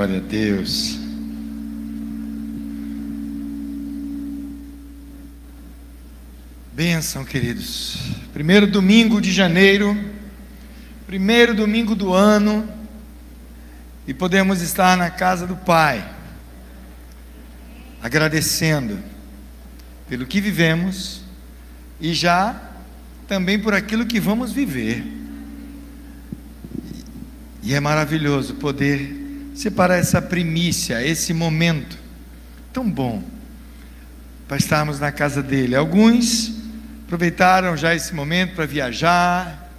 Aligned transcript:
Glória 0.00 0.16
a 0.16 0.20
Deus. 0.20 0.98
Bênção, 6.72 7.22
queridos. 7.22 7.98
Primeiro 8.32 8.66
domingo 8.66 9.20
de 9.20 9.30
janeiro, 9.30 9.94
primeiro 11.06 11.54
domingo 11.54 11.94
do 11.94 12.14
ano, 12.14 12.66
e 14.06 14.14
podemos 14.14 14.62
estar 14.62 14.96
na 14.96 15.10
casa 15.10 15.46
do 15.46 15.54
Pai, 15.54 16.02
agradecendo 18.02 18.98
pelo 20.08 20.24
que 20.24 20.40
vivemos 20.40 21.20
e 22.00 22.14
já 22.14 22.58
também 23.28 23.58
por 23.58 23.74
aquilo 23.74 24.06
que 24.06 24.18
vamos 24.18 24.50
viver. 24.50 25.04
E 27.62 27.74
é 27.74 27.80
maravilhoso 27.80 28.54
poder 28.54 29.19
separar 29.60 29.98
essa 29.98 30.22
primícia, 30.22 31.06
esse 31.06 31.34
momento 31.34 31.98
tão 32.72 32.90
bom 32.90 33.22
para 34.48 34.56
estarmos 34.56 34.98
na 34.98 35.12
casa 35.12 35.42
dele. 35.42 35.76
Alguns 35.76 36.50
aproveitaram 37.04 37.76
já 37.76 37.94
esse 37.94 38.14
momento 38.14 38.54
para 38.54 38.64
viajar, 38.64 39.70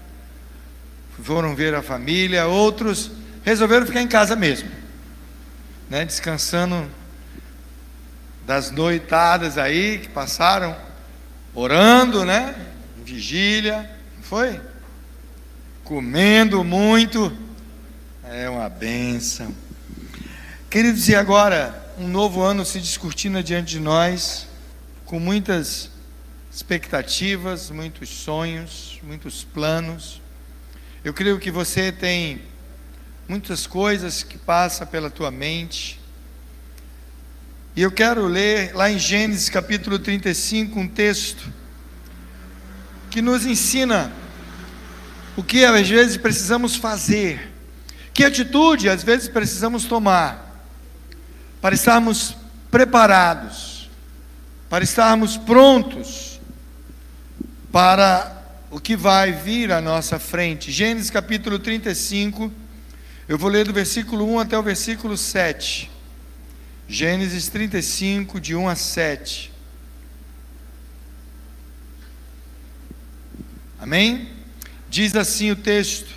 foram 1.23 1.55
ver 1.55 1.73
a 1.73 1.81
família, 1.81 2.45
outros 2.45 3.09
resolveram 3.43 3.87
ficar 3.87 4.03
em 4.03 4.07
casa 4.07 4.35
mesmo, 4.35 4.69
né, 5.89 6.05
descansando 6.05 6.87
das 8.45 8.69
noitadas 8.69 9.57
aí 9.57 9.97
que 9.97 10.09
passaram 10.09 10.77
orando, 11.55 12.23
né, 12.23 12.53
em 12.99 13.03
vigília, 13.03 13.89
foi? 14.21 14.61
Comendo 15.83 16.63
muito, 16.63 17.35
é 18.23 18.47
uma 18.47 18.69
benção. 18.69 19.51
Queridos, 20.71 21.09
e 21.09 21.15
agora 21.15 21.85
um 21.97 22.07
novo 22.07 22.41
ano 22.41 22.63
se 22.63 22.79
discutindo 22.79 23.43
diante 23.43 23.71
de 23.71 23.79
nós, 23.81 24.47
com 25.03 25.19
muitas 25.19 25.89
expectativas, 26.49 27.69
muitos 27.69 28.07
sonhos, 28.07 28.97
muitos 29.03 29.43
planos. 29.43 30.21
Eu 31.03 31.13
creio 31.13 31.37
que 31.39 31.51
você 31.51 31.91
tem 31.91 32.43
muitas 33.27 33.67
coisas 33.67 34.23
que 34.23 34.37
passam 34.37 34.87
pela 34.87 35.09
tua 35.09 35.29
mente. 35.29 35.99
E 37.75 37.81
eu 37.81 37.91
quero 37.91 38.25
ler 38.25 38.73
lá 38.73 38.89
em 38.89 38.97
Gênesis 38.97 39.49
capítulo 39.49 39.99
35 39.99 40.79
um 40.79 40.87
texto 40.87 41.51
que 43.09 43.21
nos 43.21 43.45
ensina 43.45 44.09
o 45.35 45.43
que 45.43 45.65
às 45.65 45.89
vezes 45.89 46.15
precisamos 46.15 46.77
fazer, 46.77 47.51
que 48.13 48.23
atitude 48.23 48.87
às 48.87 49.03
vezes 49.03 49.27
precisamos 49.27 49.83
tomar 49.83 50.49
para 51.61 51.75
estarmos 51.75 52.35
preparados, 52.71 53.89
para 54.67 54.83
estarmos 54.83 55.37
prontos 55.37 56.39
para 57.71 58.41
o 58.71 58.79
que 58.79 58.95
vai 58.95 59.31
vir 59.31 59.71
à 59.71 59.79
nossa 59.79 60.17
frente. 60.17 60.71
Gênesis 60.71 61.11
capítulo 61.11 61.59
35, 61.59 62.51
eu 63.29 63.37
vou 63.37 63.49
ler 63.49 63.67
do 63.67 63.73
versículo 63.73 64.25
1 64.33 64.39
até 64.39 64.57
o 64.57 64.63
versículo 64.63 65.15
7. 65.15 65.89
Gênesis 66.87 67.47
35, 67.47 68.39
de 68.39 68.55
1 68.55 68.67
a 68.67 68.75
7. 68.75 69.53
Amém? 73.79 74.29
Diz 74.89 75.15
assim 75.15 75.51
o 75.51 75.55
texto: 75.55 76.09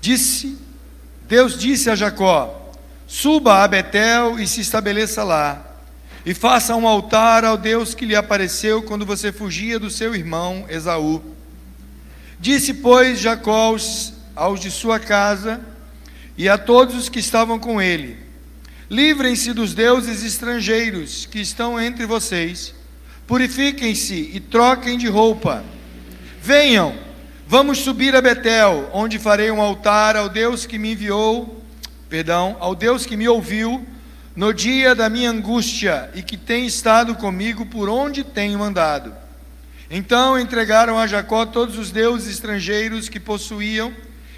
Disse, 0.00 0.58
Deus 1.28 1.58
disse 1.58 1.88
a 1.88 1.94
Jacó: 1.94 2.61
Suba 3.14 3.62
a 3.62 3.68
Betel 3.68 4.40
e 4.40 4.48
se 4.48 4.62
estabeleça 4.62 5.22
lá, 5.22 5.76
e 6.24 6.32
faça 6.32 6.74
um 6.74 6.88
altar 6.88 7.44
ao 7.44 7.58
Deus 7.58 7.94
que 7.94 8.06
lhe 8.06 8.16
apareceu 8.16 8.82
quando 8.82 9.04
você 9.04 9.30
fugia 9.30 9.78
do 9.78 9.90
seu 9.90 10.14
irmão 10.14 10.64
Esaú. 10.66 11.22
Disse, 12.40 12.72
pois, 12.72 13.20
Jacó 13.20 13.66
aos, 13.66 14.14
aos 14.34 14.60
de 14.60 14.70
sua 14.70 14.98
casa 14.98 15.60
e 16.38 16.48
a 16.48 16.56
todos 16.56 16.96
os 16.96 17.10
que 17.10 17.18
estavam 17.18 17.58
com 17.58 17.82
ele: 17.82 18.16
Livrem-se 18.88 19.52
dos 19.52 19.74
deuses 19.74 20.24
estrangeiros 20.24 21.26
que 21.26 21.38
estão 21.38 21.78
entre 21.78 22.06
vocês, 22.06 22.74
purifiquem-se 23.26 24.30
e 24.32 24.40
troquem 24.40 24.96
de 24.96 25.08
roupa. 25.08 25.62
Venham, 26.40 26.96
vamos 27.46 27.76
subir 27.76 28.16
a 28.16 28.22
Betel, 28.22 28.88
onde 28.90 29.18
farei 29.18 29.50
um 29.50 29.60
altar 29.60 30.16
ao 30.16 30.30
Deus 30.30 30.64
que 30.64 30.78
me 30.78 30.92
enviou 30.92 31.61
perdão, 32.12 32.58
ao 32.60 32.74
Deus 32.74 33.06
que 33.06 33.16
me 33.16 33.26
ouviu 33.26 33.86
no 34.36 34.52
dia 34.52 34.94
da 34.94 35.08
minha 35.08 35.30
angústia 35.30 36.10
e 36.14 36.22
que 36.22 36.36
tem 36.36 36.66
estado 36.66 37.14
comigo 37.14 37.64
por 37.64 37.88
onde 37.88 38.22
tenho 38.22 38.62
andado. 38.62 39.14
Então 39.90 40.38
entregaram 40.38 40.98
a 40.98 41.06
Jacó 41.06 41.46
todos 41.46 41.78
os 41.78 41.90
deuses 41.90 42.34
estrangeiros 42.34 43.08
que 43.08 43.18
possuíam 43.18 43.94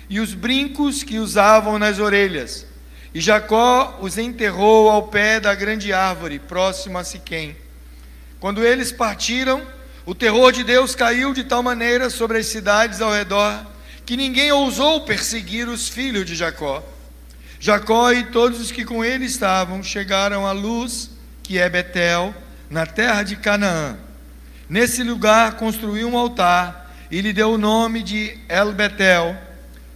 e 0.08 0.20
os 0.20 0.34
brincos 0.34 1.02
que 1.02 1.18
usavam 1.18 1.76
nas 1.76 1.98
orelhas. 1.98 2.64
E 3.12 3.20
Jacó 3.20 3.98
os 4.00 4.18
enterrou 4.18 4.88
ao 4.88 5.08
pé 5.08 5.40
da 5.40 5.52
grande 5.52 5.92
árvore, 5.92 6.38
próximo 6.38 6.96
a 6.96 7.02
Siquém. 7.02 7.56
Quando 8.38 8.64
eles 8.64 8.92
partiram, 8.92 9.60
o 10.06 10.14
terror 10.14 10.52
de 10.52 10.62
Deus 10.62 10.94
caiu 10.94 11.34
de 11.34 11.42
tal 11.42 11.60
maneira 11.60 12.08
sobre 12.08 12.38
as 12.38 12.46
cidades 12.46 13.00
ao 13.00 13.12
redor 13.12 13.66
que 14.06 14.16
ninguém 14.16 14.52
ousou 14.52 15.00
perseguir 15.00 15.66
os 15.68 15.88
filhos 15.88 16.24
de 16.24 16.36
Jacó. 16.36 16.93
Jacó 17.64 18.12
e 18.12 18.24
todos 18.24 18.60
os 18.60 18.70
que 18.70 18.84
com 18.84 19.02
ele 19.02 19.24
estavam 19.24 19.82
chegaram 19.82 20.46
à 20.46 20.52
luz, 20.52 21.08
que 21.42 21.58
é 21.58 21.66
Betel, 21.66 22.34
na 22.68 22.84
terra 22.84 23.22
de 23.22 23.36
Canaã. 23.36 23.96
Nesse 24.68 25.02
lugar 25.02 25.52
construiu 25.52 26.06
um 26.06 26.18
altar 26.18 26.94
e 27.10 27.22
lhe 27.22 27.32
deu 27.32 27.52
o 27.52 27.56
nome 27.56 28.02
de 28.02 28.36
El 28.50 28.74
Betel, 28.74 29.34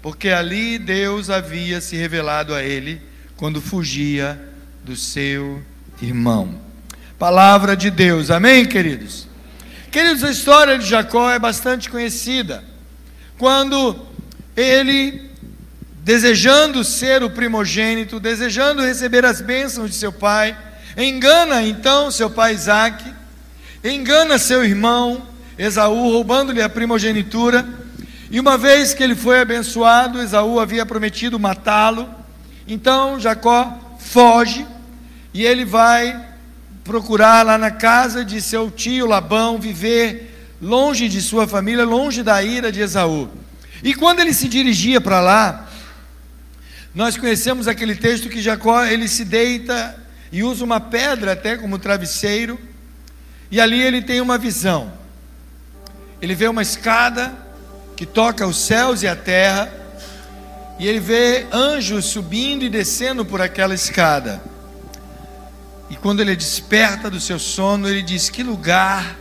porque 0.00 0.30
ali 0.30 0.78
Deus 0.78 1.28
havia 1.28 1.78
se 1.82 1.94
revelado 1.94 2.54
a 2.54 2.62
ele 2.62 3.02
quando 3.36 3.60
fugia 3.60 4.40
do 4.82 4.96
seu 4.96 5.62
irmão. 6.00 6.58
Palavra 7.18 7.76
de 7.76 7.90
Deus, 7.90 8.30
amém, 8.30 8.64
queridos? 8.64 9.28
Queridos, 9.90 10.24
a 10.24 10.30
história 10.30 10.78
de 10.78 10.86
Jacó 10.86 11.30
é 11.30 11.38
bastante 11.38 11.90
conhecida. 11.90 12.64
Quando 13.36 14.06
ele 14.56 15.27
desejando 16.08 16.82
ser 16.84 17.22
o 17.22 17.28
primogênito, 17.28 18.18
desejando 18.18 18.80
receber 18.80 19.26
as 19.26 19.42
bênçãos 19.42 19.90
de 19.90 19.96
seu 19.96 20.10
pai, 20.10 20.56
engana 20.96 21.62
então 21.62 22.10
seu 22.10 22.30
pai 22.30 22.54
Isaac, 22.54 23.04
engana 23.84 24.38
seu 24.38 24.64
irmão 24.64 25.20
Esaú, 25.58 26.10
roubando-lhe 26.10 26.62
a 26.62 26.68
primogenitura. 26.70 27.68
E 28.30 28.40
uma 28.40 28.56
vez 28.56 28.94
que 28.94 29.02
ele 29.02 29.14
foi 29.14 29.38
abençoado, 29.38 30.22
Esaú 30.22 30.58
havia 30.58 30.86
prometido 30.86 31.38
matá-lo. 31.38 32.08
Então 32.66 33.20
Jacó 33.20 33.98
foge 33.98 34.66
e 35.34 35.44
ele 35.44 35.66
vai 35.66 36.18
procurar 36.84 37.44
lá 37.44 37.58
na 37.58 37.70
casa 37.70 38.24
de 38.24 38.40
seu 38.40 38.70
tio 38.70 39.04
Labão, 39.04 39.58
viver 39.58 40.56
longe 40.62 41.06
de 41.06 41.20
sua 41.20 41.46
família, 41.46 41.84
longe 41.84 42.22
da 42.22 42.42
ira 42.42 42.72
de 42.72 42.80
Esaú. 42.80 43.28
E 43.84 43.92
quando 43.92 44.20
ele 44.20 44.32
se 44.32 44.48
dirigia 44.48 45.02
para 45.02 45.20
lá, 45.20 45.67
nós 46.94 47.16
conhecemos 47.16 47.68
aquele 47.68 47.94
texto 47.94 48.28
que 48.28 48.40
Jacó 48.40 48.84
ele 48.84 49.08
se 49.08 49.24
deita 49.24 49.94
e 50.32 50.42
usa 50.42 50.64
uma 50.64 50.80
pedra 50.80 51.32
até 51.32 51.56
como 51.56 51.78
travesseiro, 51.78 52.58
e 53.50 53.60
ali 53.60 53.80
ele 53.80 54.02
tem 54.02 54.20
uma 54.20 54.38
visão. 54.38 54.92
Ele 56.20 56.34
vê 56.34 56.48
uma 56.48 56.62
escada 56.62 57.32
que 57.96 58.04
toca 58.06 58.46
os 58.46 58.56
céus 58.56 59.02
e 59.02 59.08
a 59.08 59.14
terra, 59.16 59.72
e 60.78 60.86
ele 60.86 61.00
vê 61.00 61.46
anjos 61.52 62.06
subindo 62.06 62.64
e 62.64 62.68
descendo 62.68 63.24
por 63.24 63.40
aquela 63.40 63.74
escada. 63.74 64.40
E 65.90 65.96
quando 65.96 66.20
ele 66.20 66.36
desperta 66.36 67.10
do 67.10 67.20
seu 67.20 67.38
sono, 67.38 67.88
ele 67.88 68.02
diz: 68.02 68.28
Que 68.28 68.42
lugar 68.42 69.16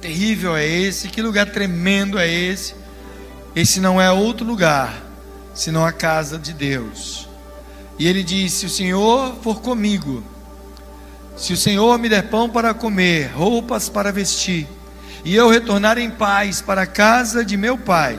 terrível 0.00 0.56
é 0.56 0.66
esse? 0.66 1.08
Que 1.08 1.20
lugar 1.20 1.46
tremendo 1.50 2.18
é 2.18 2.28
esse? 2.28 2.74
Esse 3.54 3.80
não 3.80 4.00
é 4.00 4.10
outro 4.10 4.46
lugar 4.46 5.03
senão 5.54 5.86
a 5.86 5.92
casa 5.92 6.38
de 6.38 6.52
Deus. 6.52 7.28
E 7.98 8.06
ele 8.06 8.22
disse: 8.22 8.60
Se 8.60 8.66
o 8.66 8.70
Senhor 8.70 9.36
for 9.42 9.60
comigo, 9.60 10.22
se 11.36 11.52
o 11.52 11.56
Senhor 11.56 11.98
me 11.98 12.08
der 12.08 12.28
pão 12.28 12.48
para 12.48 12.74
comer, 12.74 13.30
roupas 13.34 13.88
para 13.88 14.12
vestir, 14.12 14.66
e 15.24 15.34
eu 15.34 15.48
retornar 15.48 15.96
em 15.96 16.10
paz 16.10 16.60
para 16.60 16.82
a 16.82 16.86
casa 16.86 17.44
de 17.44 17.56
meu 17.56 17.78
pai, 17.78 18.18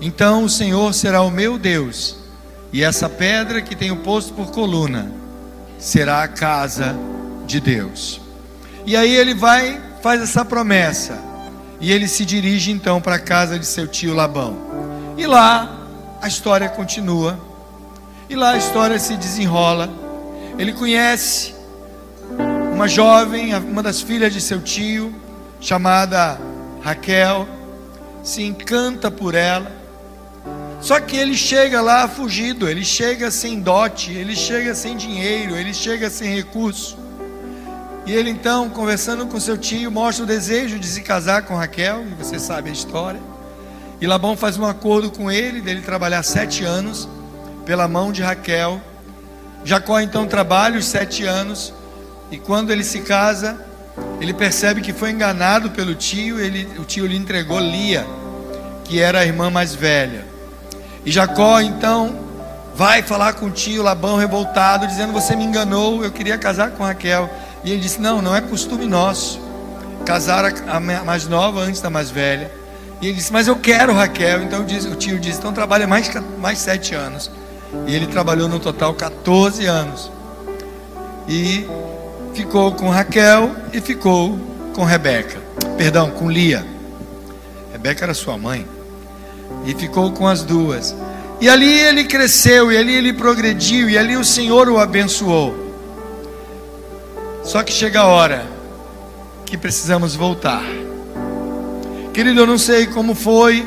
então 0.00 0.44
o 0.44 0.50
Senhor 0.50 0.92
será 0.92 1.22
o 1.22 1.30
meu 1.30 1.58
Deus, 1.58 2.16
e 2.72 2.82
essa 2.82 3.08
pedra 3.08 3.62
que 3.62 3.76
tenho 3.76 3.96
posto 3.96 4.34
por 4.34 4.50
coluna 4.50 5.10
será 5.78 6.22
a 6.22 6.28
casa 6.28 6.96
de 7.46 7.60
Deus. 7.60 8.20
E 8.84 8.96
aí 8.96 9.14
ele 9.14 9.34
vai, 9.34 9.80
faz 10.02 10.20
essa 10.20 10.44
promessa, 10.44 11.18
e 11.80 11.90
ele 11.90 12.06
se 12.06 12.24
dirige 12.24 12.70
então 12.70 13.00
para 13.00 13.16
a 13.16 13.20
casa 13.20 13.58
de 13.58 13.66
seu 13.66 13.86
tio 13.86 14.14
Labão. 14.14 14.56
E 15.16 15.26
lá 15.26 15.81
a 16.22 16.28
história 16.28 16.68
continua. 16.68 17.38
E 18.30 18.36
lá 18.36 18.52
a 18.52 18.56
história 18.56 18.98
se 18.98 19.16
desenrola. 19.16 19.90
Ele 20.56 20.72
conhece 20.72 21.52
uma 22.72 22.86
jovem, 22.86 23.54
uma 23.56 23.82
das 23.82 24.00
filhas 24.00 24.32
de 24.32 24.40
seu 24.40 24.60
tio, 24.60 25.12
chamada 25.60 26.40
Raquel, 26.80 27.48
se 28.22 28.42
encanta 28.42 29.10
por 29.10 29.34
ela. 29.34 29.70
Só 30.80 31.00
que 31.00 31.16
ele 31.16 31.34
chega 31.34 31.80
lá 31.80 32.06
fugido, 32.06 32.68
ele 32.68 32.84
chega 32.84 33.30
sem 33.30 33.60
dote, 33.60 34.12
ele 34.12 34.36
chega 34.36 34.74
sem 34.74 34.96
dinheiro, 34.96 35.56
ele 35.56 35.74
chega 35.74 36.08
sem 36.08 36.34
recurso. 36.34 36.96
E 38.06 38.12
ele 38.12 38.30
então, 38.30 38.68
conversando 38.68 39.26
com 39.26 39.38
seu 39.38 39.56
tio, 39.56 39.90
mostra 39.90 40.24
o 40.24 40.26
desejo 40.26 40.78
de 40.78 40.86
se 40.86 41.02
casar 41.02 41.42
com 41.42 41.54
Raquel, 41.54 42.04
e 42.04 42.14
você 42.14 42.38
sabe 42.38 42.70
a 42.70 42.72
história. 42.72 43.31
E 44.02 44.06
Labão 44.08 44.36
faz 44.36 44.58
um 44.58 44.66
acordo 44.66 45.12
com 45.12 45.30
ele, 45.30 45.60
dele 45.60 45.80
trabalhar 45.80 46.24
sete 46.24 46.64
anos 46.64 47.08
pela 47.64 47.86
mão 47.86 48.10
de 48.10 48.20
Raquel. 48.20 48.80
Jacó 49.64 50.00
então 50.00 50.26
trabalha 50.26 50.76
os 50.76 50.86
sete 50.86 51.24
anos, 51.24 51.72
e 52.28 52.36
quando 52.36 52.72
ele 52.72 52.82
se 52.82 53.02
casa, 53.02 53.64
ele 54.20 54.34
percebe 54.34 54.80
que 54.80 54.92
foi 54.92 55.12
enganado 55.12 55.70
pelo 55.70 55.94
tio, 55.94 56.40
ele, 56.40 56.68
o 56.80 56.84
tio 56.84 57.06
lhe 57.06 57.16
entregou 57.16 57.60
Lia, 57.60 58.04
que 58.82 59.00
era 59.00 59.20
a 59.20 59.24
irmã 59.24 59.50
mais 59.50 59.72
velha. 59.72 60.26
E 61.06 61.12
Jacó 61.12 61.60
então 61.60 62.18
vai 62.74 63.04
falar 63.04 63.34
com 63.34 63.46
o 63.46 63.50
tio 63.52 63.84
Labão 63.84 64.16
revoltado, 64.16 64.84
dizendo: 64.84 65.12
Você 65.12 65.36
me 65.36 65.44
enganou, 65.44 66.02
eu 66.02 66.10
queria 66.10 66.36
casar 66.36 66.72
com 66.72 66.82
Raquel. 66.82 67.30
E 67.62 67.70
ele 67.70 67.80
disse: 67.80 68.00
Não, 68.00 68.20
não 68.20 68.34
é 68.34 68.40
costume 68.40 68.84
nosso 68.84 69.40
casar 70.04 70.44
a 70.44 70.80
mais 70.80 71.28
nova 71.28 71.60
antes 71.60 71.80
da 71.80 71.88
mais 71.88 72.10
velha. 72.10 72.61
E 73.02 73.08
ele 73.08 73.14
disse: 73.14 73.32
Mas 73.32 73.48
eu 73.48 73.56
quero 73.56 73.92
Raquel. 73.92 74.44
Então 74.44 74.62
o 74.62 74.94
tio 74.94 75.18
disse: 75.18 75.40
Então 75.40 75.52
trabalha 75.52 75.88
mais, 75.88 76.08
mais 76.38 76.58
sete 76.58 76.94
anos. 76.94 77.30
E 77.86 77.94
ele 77.94 78.06
trabalhou 78.06 78.48
no 78.48 78.60
total 78.60 78.94
14 78.94 79.66
anos. 79.66 80.10
E 81.28 81.66
ficou 82.32 82.72
com 82.72 82.88
Raquel 82.88 83.50
e 83.72 83.80
ficou 83.80 84.38
com 84.72 84.84
Rebeca. 84.84 85.40
Perdão, 85.76 86.10
com 86.10 86.30
Lia. 86.30 86.64
Rebeca 87.72 88.04
era 88.04 88.14
sua 88.14 88.38
mãe. 88.38 88.66
E 89.66 89.74
ficou 89.74 90.12
com 90.12 90.26
as 90.26 90.44
duas. 90.44 90.94
E 91.40 91.48
ali 91.48 91.68
ele 91.68 92.04
cresceu, 92.04 92.70
e 92.70 92.76
ali 92.76 92.94
ele 92.94 93.12
progrediu, 93.12 93.90
e 93.90 93.98
ali 93.98 94.16
o 94.16 94.24
Senhor 94.24 94.68
o 94.68 94.78
abençoou. 94.78 95.74
Só 97.42 97.64
que 97.64 97.72
chega 97.72 98.00
a 98.00 98.06
hora 98.06 98.46
que 99.44 99.58
precisamos 99.58 100.14
voltar. 100.14 100.62
Querido, 102.12 102.40
eu 102.40 102.46
não 102.46 102.58
sei 102.58 102.86
como 102.86 103.14
foi 103.14 103.66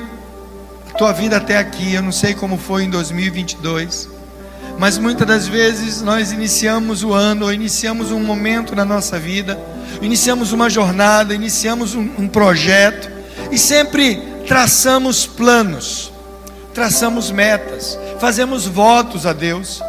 a 0.94 0.98
tua 0.98 1.12
vida 1.12 1.38
até 1.38 1.58
aqui, 1.58 1.96
eu 1.96 2.04
não 2.04 2.12
sei 2.12 2.36
como 2.36 2.60
foi 2.60 2.84
em 2.84 2.90
2022, 2.92 4.08
mas 4.78 5.00
muitas 5.00 5.28
das 5.28 5.48
vezes 5.48 6.04
nós 6.04 6.32
iniciamos 6.32 7.04
o 7.04 7.12
ano, 7.12 7.46
ou 7.46 7.54
iniciamos 7.54 8.12
um 8.12 8.20
momento 8.20 8.76
na 8.76 8.86
nossa 8.86 9.18
vida, 9.18 9.60
iniciamos 10.00 10.52
uma 10.52 10.70
jornada, 10.70 11.34
iniciamos 11.34 11.96
um, 11.96 12.08
um 12.20 12.28
projeto, 12.28 13.10
e 13.52 13.58
sempre 13.58 14.22
traçamos 14.48 15.26
planos, 15.26 16.14
traçamos 16.72 17.32
metas, 17.32 17.98
fazemos 18.20 18.68
votos 18.68 19.26
a 19.26 19.34
Deus 19.34 19.82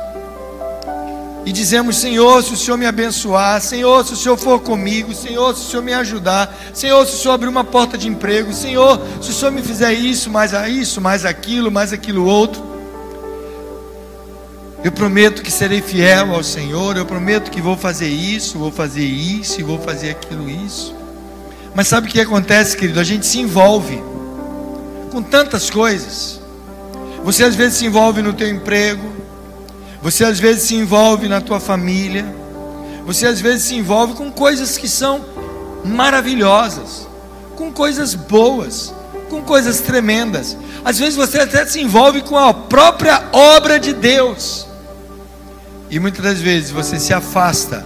e 1.46 1.52
dizemos: 1.52 1.96
Senhor, 1.96 2.42
se 2.42 2.52
o 2.52 2.56
Senhor 2.56 2.76
me 2.76 2.84
abençoar, 2.84 3.60
Senhor, 3.60 4.04
se 4.04 4.12
o 4.12 4.16
Senhor 4.16 4.36
for 4.36 4.58
comigo, 4.60 5.14
Senhor, 5.14 5.54
se 5.54 5.62
o 5.62 5.70
Senhor 5.70 5.82
me 5.82 5.94
ajudar, 5.94 6.52
Senhor, 6.74 7.06
se 7.06 7.14
o 7.14 7.18
Senhor 7.18 7.34
abrir 7.34 7.48
uma 7.48 7.62
porta 7.62 7.96
de 7.96 8.08
emprego, 8.08 8.52
Senhor, 8.52 9.00
se 9.22 9.30
o 9.30 9.32
Senhor 9.32 9.52
me 9.52 9.62
fizer 9.62 9.92
isso, 9.92 10.28
mais 10.28 10.52
isso, 10.68 11.00
mais 11.00 11.24
aquilo, 11.24 11.70
mais 11.70 11.92
aquilo 11.92 12.26
outro. 12.26 12.66
Eu 14.82 14.90
prometo 14.90 15.40
que 15.40 15.50
serei 15.50 15.80
fiel 15.80 16.34
ao 16.34 16.42
Senhor, 16.42 16.96
eu 16.96 17.06
prometo 17.06 17.50
que 17.50 17.60
vou 17.60 17.76
fazer 17.76 18.08
isso, 18.08 18.58
vou 18.58 18.72
fazer 18.72 19.04
isso 19.04 19.64
vou 19.64 19.78
fazer 19.78 20.10
aquilo 20.10 20.50
isso. 20.50 20.94
Mas 21.74 21.86
sabe 21.86 22.08
o 22.08 22.10
que 22.10 22.20
acontece, 22.20 22.76
querido? 22.76 22.98
A 22.98 23.04
gente 23.04 23.24
se 23.24 23.38
envolve 23.38 24.02
com 25.12 25.22
tantas 25.22 25.70
coisas. 25.70 26.40
Você 27.22 27.44
às 27.44 27.54
vezes 27.54 27.78
se 27.78 27.86
envolve 27.86 28.20
no 28.20 28.32
teu 28.32 28.48
emprego, 28.48 29.15
você 30.06 30.24
às 30.24 30.38
vezes 30.38 30.68
se 30.68 30.76
envolve 30.76 31.26
na 31.26 31.40
tua 31.40 31.58
família. 31.58 32.24
Você 33.04 33.26
às 33.26 33.40
vezes 33.40 33.64
se 33.64 33.74
envolve 33.74 34.14
com 34.14 34.30
coisas 34.30 34.78
que 34.78 34.88
são 34.88 35.24
maravilhosas, 35.84 37.08
com 37.56 37.72
coisas 37.72 38.14
boas, 38.14 38.94
com 39.28 39.42
coisas 39.42 39.80
tremendas. 39.80 40.56
Às 40.84 40.96
vezes 40.96 41.16
você 41.16 41.40
até 41.40 41.66
se 41.66 41.80
envolve 41.80 42.22
com 42.22 42.38
a 42.38 42.54
própria 42.54 43.20
obra 43.32 43.80
de 43.80 43.92
Deus. 43.92 44.68
E 45.90 45.98
muitas 45.98 46.22
das 46.22 46.38
vezes 46.38 46.70
você 46.70 47.00
se 47.00 47.12
afasta 47.12 47.84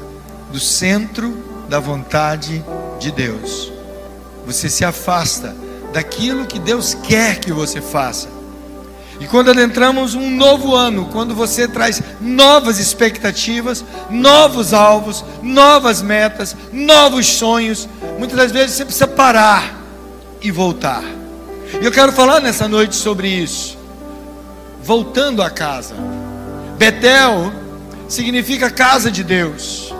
do 0.52 0.60
centro 0.60 1.42
da 1.70 1.80
vontade 1.80 2.62
de 2.98 3.10
Deus. 3.10 3.72
Você 4.44 4.68
se 4.68 4.84
afasta 4.84 5.56
daquilo 5.90 6.44
que 6.44 6.58
Deus 6.58 6.92
quer 6.92 7.40
que 7.40 7.50
você 7.50 7.80
faça. 7.80 8.39
E 9.20 9.26
quando 9.26 9.50
adentramos 9.50 10.14
um 10.14 10.30
novo 10.30 10.74
ano, 10.74 11.06
quando 11.12 11.34
você 11.34 11.68
traz 11.68 12.02
novas 12.18 12.78
expectativas, 12.78 13.84
novos 14.08 14.72
alvos, 14.72 15.22
novas 15.42 16.00
metas, 16.00 16.56
novos 16.72 17.26
sonhos, 17.26 17.86
muitas 18.18 18.38
das 18.38 18.50
vezes 18.50 18.76
você 18.76 18.84
precisa 18.84 19.06
parar 19.06 19.78
e 20.40 20.50
voltar. 20.50 21.04
E 21.80 21.84
eu 21.84 21.92
quero 21.92 22.12
falar 22.12 22.40
nessa 22.40 22.66
noite 22.66 22.96
sobre 22.96 23.28
isso. 23.28 23.78
Voltando 24.82 25.42
a 25.42 25.50
casa. 25.50 25.94
Betel 26.78 27.52
significa 28.08 28.70
casa 28.70 29.10
de 29.10 29.22
Deus. 29.22 29.92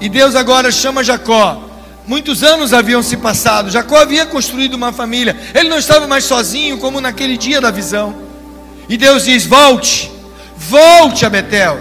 E 0.00 0.08
Deus 0.08 0.36
agora 0.36 0.70
chama 0.70 1.02
Jacó. 1.02 1.69
Muitos 2.10 2.42
anos 2.42 2.72
haviam 2.72 3.04
se 3.04 3.16
passado, 3.16 3.70
Jacó 3.70 3.96
havia 3.96 4.26
construído 4.26 4.74
uma 4.74 4.92
família, 4.92 5.36
ele 5.54 5.68
não 5.68 5.78
estava 5.78 6.08
mais 6.08 6.24
sozinho 6.24 6.76
como 6.78 7.00
naquele 7.00 7.36
dia 7.36 7.60
da 7.60 7.70
visão. 7.70 8.16
E 8.88 8.96
Deus 8.96 9.26
diz: 9.26 9.46
Volte, 9.46 10.10
volte 10.56 11.24
a 11.24 11.30
Betel, 11.30 11.78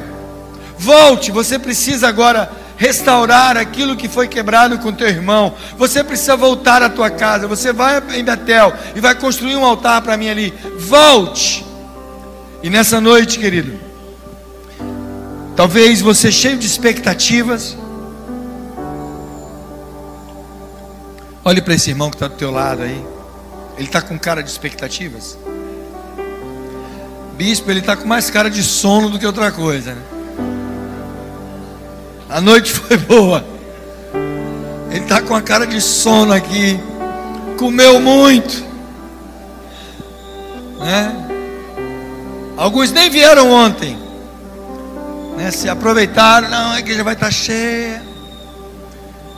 volte. 0.78 1.32
Você 1.32 1.58
precisa 1.58 2.08
agora 2.08 2.48
restaurar 2.78 3.58
aquilo 3.58 3.96
que 3.96 4.08
foi 4.08 4.28
quebrado 4.28 4.78
com 4.78 4.94
teu 4.94 5.08
irmão. 5.08 5.56
Você 5.80 6.04
precisa 6.04 6.38
voltar 6.38 6.84
à 6.84 6.90
tua 6.90 7.10
casa. 7.10 7.48
Você 7.48 7.74
vai 7.74 8.00
em 8.14 8.24
Betel 8.24 8.72
e 8.96 9.02
vai 9.02 9.16
construir 9.16 9.56
um 9.56 9.66
altar 9.66 10.00
para 10.04 10.16
mim 10.16 10.30
ali. 10.30 10.54
Volte. 10.78 11.66
E 12.62 12.70
nessa 12.70 13.02
noite, 13.02 13.40
querido, 13.40 13.80
talvez 15.56 16.02
você 16.02 16.32
cheio 16.32 16.56
de 16.60 16.68
expectativas. 16.68 17.76
Olhe 21.50 21.64
para 21.64 21.74
esse 21.74 21.90
irmão 21.90 22.12
que 22.12 22.16
está 22.16 22.28
do 22.28 22.36
teu 22.36 22.52
lado 22.52 22.84
aí. 22.84 23.04
Ele 23.76 23.88
está 23.88 24.04
com 24.04 24.20
cara 24.20 24.44
de 24.44 24.52
expectativas. 24.52 25.36
Bispo, 27.36 27.72
ele 27.72 27.80
está 27.80 27.96
com 27.96 28.08
mais 28.08 28.30
cara 28.30 28.52
de 28.52 28.62
sono 28.62 29.10
do 29.10 29.18
que 29.18 29.26
outra 29.26 29.52
coisa. 29.52 29.96
Né? 29.96 30.02
A 32.30 32.40
noite 32.40 32.70
foi 32.78 32.98
boa. 32.98 33.44
Ele 34.92 35.00
está 35.00 35.24
com 35.24 35.34
a 35.34 35.42
cara 35.42 35.66
de 35.66 35.82
sono 35.82 36.34
aqui. 36.34 36.80
Comeu 37.58 38.00
muito. 38.00 38.64
Né? 40.78 41.16
Alguns 42.58 42.92
nem 42.92 43.10
vieram 43.10 43.50
ontem. 43.50 43.98
Né? 45.36 45.50
Se 45.50 45.68
aproveitaram. 45.68 46.48
Não, 46.48 46.74
a 46.74 46.80
igreja 46.80 47.04
vai 47.04 47.16
estar 47.16 47.26
tá 47.26 47.32
cheia. 47.32 48.09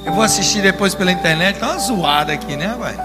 Eu 0.05 0.13
vou 0.13 0.23
assistir 0.23 0.61
depois 0.61 0.95
pela 0.95 1.11
internet. 1.11 1.55
Está 1.55 1.71
uma 1.71 1.79
zoada 1.79 2.33
aqui, 2.33 2.55
né, 2.55 2.75
vai? 2.77 2.95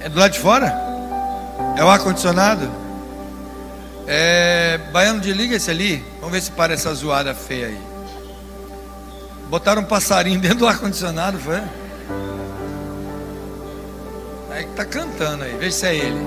É 0.00 0.08
do 0.08 0.18
lado 0.18 0.32
de 0.32 0.38
fora? 0.38 0.72
É 1.76 1.84
o 1.84 1.88
ar-condicionado? 1.88 2.70
É. 4.06 4.78
Baiano 4.92 5.20
de 5.20 5.32
liga 5.32 5.56
esse 5.56 5.70
ali. 5.70 6.04
Vamos 6.20 6.32
ver 6.32 6.40
se 6.40 6.50
para 6.50 6.74
essa 6.74 6.92
zoada 6.94 7.34
feia 7.34 7.66
aí. 7.66 7.80
Botaram 9.48 9.82
um 9.82 9.84
passarinho 9.84 10.38
dentro 10.40 10.58
do 10.58 10.68
ar-condicionado, 10.68 11.38
foi? 11.38 11.60
Aí 14.50 14.66
tá 14.74 14.84
cantando 14.84 15.44
aí, 15.44 15.56
vê 15.56 15.70
se 15.70 15.86
é 15.86 15.94
ele. 15.94 16.26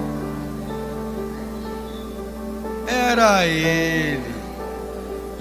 Era 2.88 3.46
ele. 3.46 4.31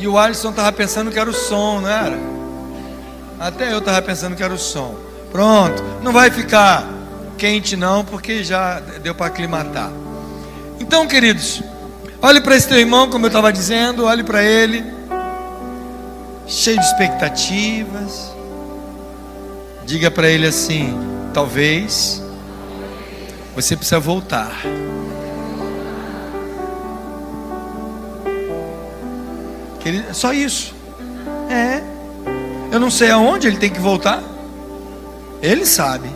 E 0.01 0.09
o 0.09 0.17
Alisson 0.17 0.51
tava 0.51 0.73
pensando 0.73 1.11
que 1.11 1.19
era 1.19 1.29
o 1.29 1.35
som, 1.35 1.83
não 1.83 1.89
era? 1.91 2.19
Até 3.39 3.71
eu 3.71 3.83
tava 3.83 4.01
pensando 4.01 4.35
que 4.35 4.43
era 4.43 4.55
o 4.55 4.59
som. 4.59 4.97
Pronto, 5.31 5.83
não 6.03 6.11
vai 6.11 6.31
ficar 6.31 6.89
quente 7.37 7.77
não, 7.77 8.03
porque 8.03 8.43
já 8.43 8.81
deu 8.81 9.15
para 9.15 9.27
aclimatar. 9.27 9.93
Então, 10.81 11.07
queridos, 11.07 11.63
olhe 12.23 12.41
para 12.41 12.57
esse 12.57 12.67
teu 12.67 12.79
irmão, 12.79 13.11
como 13.11 13.27
eu 13.27 13.29
estava 13.29 13.53
dizendo, 13.53 14.07
olhe 14.07 14.25
para 14.25 14.43
ele, 14.43 14.83
cheio 16.47 16.79
de 16.79 16.87
expectativas. 16.87 18.33
Diga 19.85 20.11
para 20.11 20.31
ele 20.31 20.47
assim: 20.47 20.99
talvez 21.35 22.23
você 23.55 23.77
precisa 23.77 24.01
voltar. 24.01 24.63
Querido, 29.81 30.15
só 30.15 30.33
isso. 30.33 30.75
É. 31.49 31.83
Eu 32.71 32.79
não 32.79 32.91
sei 32.91 33.11
aonde 33.11 33.47
ele 33.47 33.57
tem 33.57 33.71
que 33.71 33.81
voltar. 33.81 34.23
Ele 35.43 35.67
sabe. 35.67 36.09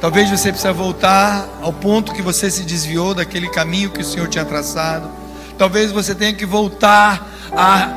Talvez 0.00 0.28
você 0.28 0.50
precise 0.50 0.72
voltar 0.72 1.48
ao 1.62 1.72
ponto 1.72 2.12
que 2.12 2.20
você 2.20 2.50
se 2.50 2.62
desviou 2.62 3.14
daquele 3.14 3.48
caminho 3.48 3.90
que 3.90 4.02
o 4.02 4.04
Senhor 4.04 4.28
tinha 4.28 4.44
traçado. 4.44 5.08
Talvez 5.56 5.92
você 5.92 6.14
tenha 6.14 6.32
que 6.32 6.46
voltar 6.46 7.34
a 7.56 7.88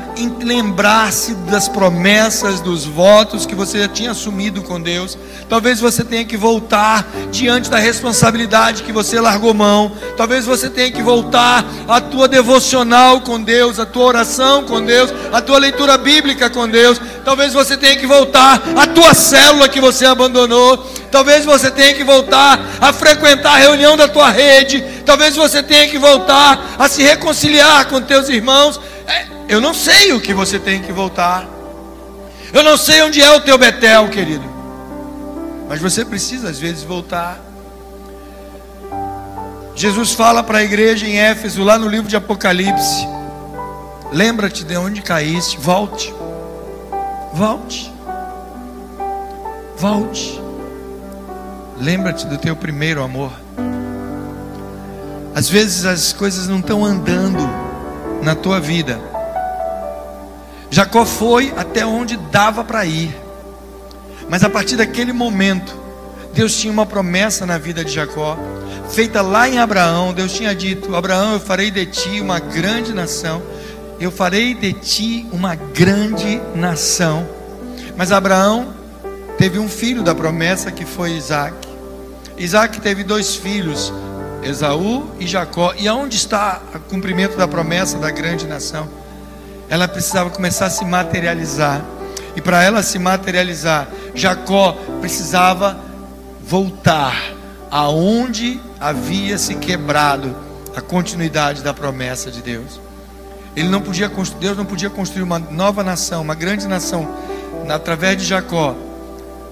lembrar-se 0.44 1.34
das 1.34 1.68
promessas, 1.68 2.60
dos 2.60 2.86
votos 2.86 3.46
que 3.46 3.56
você 3.56 3.80
já 3.80 3.88
tinha 3.88 4.12
assumido 4.12 4.62
com 4.62 4.80
Deus. 4.80 5.18
Talvez 5.50 5.80
você 5.80 6.04
tenha 6.04 6.26
que 6.26 6.38
voltar 6.38 7.06
diante 7.32 7.70
da 7.70 7.78
responsabilidade 7.78 8.84
que 8.84 8.92
você 8.92 9.20
largou 9.20 9.54
mão. 9.54 9.92
Talvez 10.16 10.46
você 10.46 10.70
tenha 10.70 10.92
que 10.92 11.02
voltar 11.02 11.66
à 11.88 12.00
tua 12.00 12.28
devocional 12.28 13.22
com 13.22 13.42
Deus, 13.42 13.80
à 13.80 13.86
tua 13.86 14.06
oração 14.06 14.64
com 14.64 14.84
Deus, 14.84 15.14
à 15.32 15.42
tua 15.42 15.58
leitura 15.58 15.98
bíblica 15.98 16.50
com 16.50 16.68
Deus. 16.68 17.02
Talvez 17.26 17.54
você 17.54 17.76
tenha 17.76 17.98
que 17.98 18.06
voltar 18.06 18.62
à 18.76 18.86
tua 18.88 19.14
célula 19.14 19.70
que 19.70 19.82
você 19.82 20.06
abandonou. 20.06 20.78
Talvez 21.12 21.46
você 21.46 21.72
tenha 21.72 21.94
que 21.94 22.04
voltar 22.04 22.60
a 22.80 22.94
frequentar 22.94 23.56
a 23.56 23.58
reunião 23.58 23.98
da 23.98 24.08
tua 24.08 24.30
rede. 24.30 24.84
Talvez 25.08 25.38
você 25.38 25.64
tenha 25.64 25.88
que 25.88 25.98
voltar 25.98 26.76
a 26.78 26.90
se 26.90 27.02
reconciliar 27.02 27.88
com 27.88 28.02
teus 28.02 28.28
irmãos. 28.28 28.78
É, 29.08 29.26
eu 29.48 29.62
não 29.62 29.74
sei 29.74 30.12
o 30.12 30.20
que 30.20 30.34
você 30.34 30.60
tem 30.60 30.82
que 30.82 30.92
voltar. 30.92 31.48
Eu 32.52 32.62
não 32.62 32.76
sei 32.76 33.02
onde 33.04 33.22
é 33.22 33.32
o 33.32 33.40
teu 33.40 33.58
Betel, 33.58 34.10
querido. 34.10 34.44
Mas 35.70 35.80
você 35.80 36.04
precisa 36.04 36.50
às 36.50 36.60
vezes 36.60 36.84
voltar. 36.84 37.40
Jesus 39.78 40.12
fala 40.12 40.44
para 40.44 40.58
a 40.58 40.64
igreja 40.64 41.08
em 41.08 41.18
Éfeso, 41.18 41.64
lá 41.64 41.78
no 41.80 41.88
livro 41.88 42.10
de 42.10 42.18
Apocalipse: 42.18 43.08
Lembra-te 44.12 44.66
de 44.66 44.76
onde 44.76 45.02
caíste, 45.02 45.58
volte. 45.58 46.14
Volte. 47.34 47.94
Volte. 49.78 50.42
Lembra-te 51.80 52.28
do 52.28 52.38
teu 52.38 52.58
primeiro 52.58 53.02
amor. 53.02 53.47
Às 55.38 55.48
vezes 55.48 55.86
as 55.86 56.12
coisas 56.12 56.48
não 56.48 56.60
estão 56.60 56.84
andando 56.84 57.48
na 58.24 58.34
tua 58.34 58.60
vida 58.60 59.00
Jacó 60.70 61.06
foi 61.06 61.54
até 61.56 61.86
onde 61.86 62.18
dava 62.18 62.64
para 62.64 62.86
ir. 62.86 63.16
Mas 64.30 64.44
a 64.44 64.50
partir 64.50 64.76
daquele 64.76 65.14
momento, 65.14 65.74
Deus 66.34 66.56
tinha 66.56 66.72
uma 66.72 66.86
promessa 66.86 67.46
na 67.46 67.58
vida 67.58 67.84
de 67.84 67.92
Jacó, 67.92 68.38
feita 68.90 69.22
lá 69.22 69.48
em 69.48 69.60
Abraão. 69.60 70.14
Deus 70.14 70.34
tinha 70.34 70.54
dito: 70.54 70.96
Abraão, 70.96 71.34
eu 71.34 71.40
farei 71.40 71.72
de 71.72 71.86
ti 71.86 72.20
uma 72.20 72.40
grande 72.40 72.94
nação. 72.94 73.42
Eu 74.00 74.12
farei 74.12 74.54
de 74.54 74.74
ti 74.74 75.26
uma 75.32 75.56
grande 75.56 76.40
nação. 76.54 77.28
Mas 77.96 78.12
Abraão 78.12 78.74
teve 79.38 79.58
um 79.58 79.70
filho 79.70 80.04
da 80.04 80.14
promessa 80.14 80.72
que 80.72 80.86
foi 80.86 81.14
Isaac. 81.14 81.56
Isaac 82.38 82.80
teve 82.82 83.04
dois 83.04 83.36
filhos, 83.36 83.92
Esaú 84.48 85.12
e 85.20 85.28
Jacó. 85.28 85.74
E 85.78 85.88
aonde 85.88 86.16
está 86.18 86.62
o 86.74 86.80
cumprimento 86.80 87.38
da 87.38 87.48
promessa 87.48 87.98
da 87.98 88.10
grande 88.12 88.48
nação? 88.48 88.88
ela 89.70 89.88
precisava 89.88 90.30
começar 90.30 90.68
a 90.68 90.70
se 90.70 90.86
materializar. 90.86 91.84
E 92.36 92.42
para 92.42 92.64
ela 92.64 92.84
se 92.84 93.00
materializar, 93.00 93.88
Jacó 94.14 94.74
precisava 95.02 95.78
voltar 96.42 97.34
aonde 97.70 98.60
havia 98.80 99.38
se 99.38 99.56
quebrado 99.56 100.36
a 100.76 100.82
continuidade 100.82 101.62
da 101.62 101.74
promessa 101.74 102.32
de 102.32 102.42
Deus. 102.42 102.80
Ele 103.56 103.68
não 103.68 103.82
podia 103.82 104.10
Deus 104.40 104.56
não 104.56 104.66
podia 104.66 104.90
construir 104.90 105.24
uma 105.24 105.40
nova 105.40 105.84
nação, 105.84 106.22
uma 106.22 106.36
grande 106.36 106.68
nação 106.68 107.08
através 107.68 108.18
de 108.18 108.24
Jacó, 108.24 108.76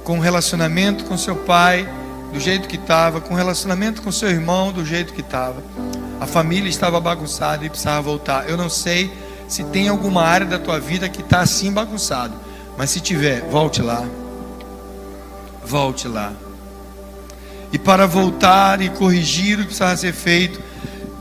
com 0.03 0.19
relacionamento 0.19 1.03
com 1.05 1.17
seu 1.17 1.35
pai 1.35 1.89
do 2.35 2.41
jeito 2.41 2.67
que 2.67 2.75
estava, 2.75 3.21
com 3.21 3.33
relacionamento 3.33 4.01
com 4.01 4.11
seu 4.11 4.29
irmão 4.29 4.73
do 4.73 4.85
jeito 4.85 5.13
que 5.13 5.21
estava. 5.21 5.63
A 6.19 6.25
família 6.25 6.67
estava 6.67 6.99
bagunçada 6.99 7.65
e 7.65 7.69
precisava 7.69 8.01
voltar. 8.01 8.49
Eu 8.49 8.57
não 8.57 8.69
sei 8.69 9.09
se 9.47 9.63
tem 9.63 9.87
alguma 9.87 10.21
área 10.21 10.45
da 10.45 10.59
tua 10.59 10.77
vida 10.77 11.07
que 11.07 11.21
está 11.21 11.39
assim 11.39 11.71
bagunçado. 11.71 12.33
Mas 12.77 12.89
se 12.89 12.99
tiver, 12.99 13.41
volte 13.49 13.81
lá. 13.81 14.05
Volte 15.63 16.09
lá. 16.09 16.33
E 17.71 17.79
para 17.79 18.05
voltar 18.05 18.81
e 18.81 18.89
corrigir 18.89 19.57
o 19.57 19.61
que 19.61 19.67
precisa 19.67 19.95
ser 19.95 20.13
feito, 20.13 20.61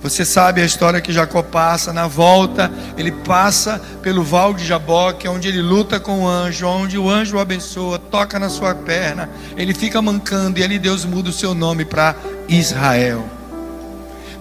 você 0.05 0.23
sabe 0.23 0.61
a 0.61 0.67
história 0.67 1.01
que 1.01 1.15
Jacó 1.15 1.43
passa, 1.43 1.91
na 1.91 2.07
volta, 2.07 2.71
ele 2.95 3.11
passa 3.11 3.81
pelo 4.03 4.23
val 4.23 4.53
de 4.53 4.63
Jaboque, 4.63 5.27
onde 5.27 5.49
ele 5.49 5.63
luta 5.63 5.99
com 5.99 6.25
o 6.25 6.29
anjo, 6.29 6.67
onde 6.67 6.99
o 6.99 7.09
anjo 7.09 7.39
o 7.39 7.41
abençoa, 7.41 7.99
toca 7.99 8.39
na 8.39 8.51
sua 8.51 8.75
perna, 8.75 9.31
ele 9.57 9.73
fica 9.73 10.03
mancando 10.03 10.61
e 10.61 10.63
ali 10.63 10.79
Deus 10.79 11.07
muda 11.07 11.31
o 11.31 11.33
seu 11.33 11.55
nome 11.55 11.87
para 11.87 12.15
Israel. 12.47 13.27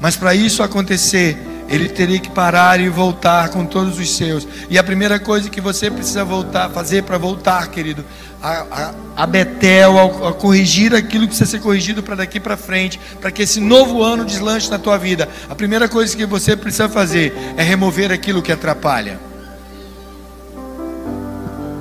Mas 0.01 0.17
para 0.17 0.35
isso 0.35 0.61
acontecer, 0.61 1.37
ele 1.69 1.87
teria 1.87 2.19
que 2.19 2.29
parar 2.29 2.81
e 2.81 2.89
voltar 2.89 3.47
com 3.47 3.65
todos 3.65 3.97
os 3.97 4.17
seus. 4.17 4.45
E 4.69 4.77
a 4.77 4.83
primeira 4.83 5.17
coisa 5.17 5.49
que 5.49 5.61
você 5.61 5.89
precisa 5.89 6.25
voltar, 6.25 6.71
fazer 6.71 7.03
para 7.03 7.17
voltar, 7.17 7.69
querido, 7.69 8.03
a, 8.43 8.65
a, 8.69 9.23
a 9.23 9.25
Betel, 9.25 9.97
a, 9.97 10.29
a, 10.29 10.33
corrigir 10.33 10.93
aquilo 10.93 11.23
que 11.23 11.29
precisa 11.29 11.49
ser 11.49 11.61
corrigido 11.61 12.03
para 12.03 12.15
daqui 12.15 12.41
para 12.41 12.57
frente, 12.57 12.99
para 13.21 13.31
que 13.31 13.43
esse 13.43 13.61
novo 13.61 14.03
ano 14.03 14.25
deslanche 14.25 14.69
na 14.69 14.77
tua 14.77 14.97
vida. 14.97 15.29
A 15.49 15.55
primeira 15.55 15.87
coisa 15.87 16.15
que 16.15 16.25
você 16.25 16.57
precisa 16.57 16.89
fazer 16.89 17.33
é 17.55 17.63
remover 17.63 18.11
aquilo 18.11 18.41
que 18.41 18.51
atrapalha. 18.51 19.17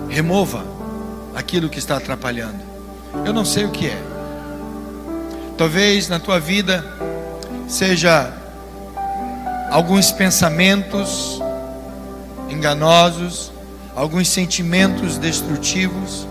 Remova 0.09 0.65
aquilo 1.35 1.69
que 1.69 1.81
está 1.81 1.97
atrapalhando. 1.97 2.61
Eu 3.27 3.33
não 3.33 3.45
sei 3.45 3.65
o 3.65 3.71
que 3.71 3.89
é. 3.89 4.01
Talvez 5.59 6.09
na 6.09 6.21
tua 6.21 6.39
vida 6.39 6.85
seja 7.67 8.33
alguns 9.69 10.13
pensamentos 10.13 11.43
enganosos, 12.49 13.51
alguns 13.97 14.29
sentimentos 14.29 15.19
destrutivos, 15.19 16.29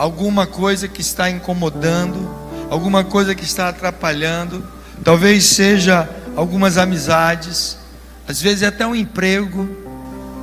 alguma 0.00 0.46
coisa 0.46 0.88
que 0.88 1.02
está 1.02 1.28
incomodando, 1.28 2.26
alguma 2.70 3.04
coisa 3.04 3.34
que 3.34 3.44
está 3.44 3.68
atrapalhando, 3.68 4.66
talvez 5.04 5.44
seja 5.44 6.08
algumas 6.34 6.78
amizades, 6.78 7.76
às 8.26 8.40
vezes 8.40 8.62
é 8.62 8.68
até 8.68 8.86
um 8.86 8.94
emprego, 8.94 9.68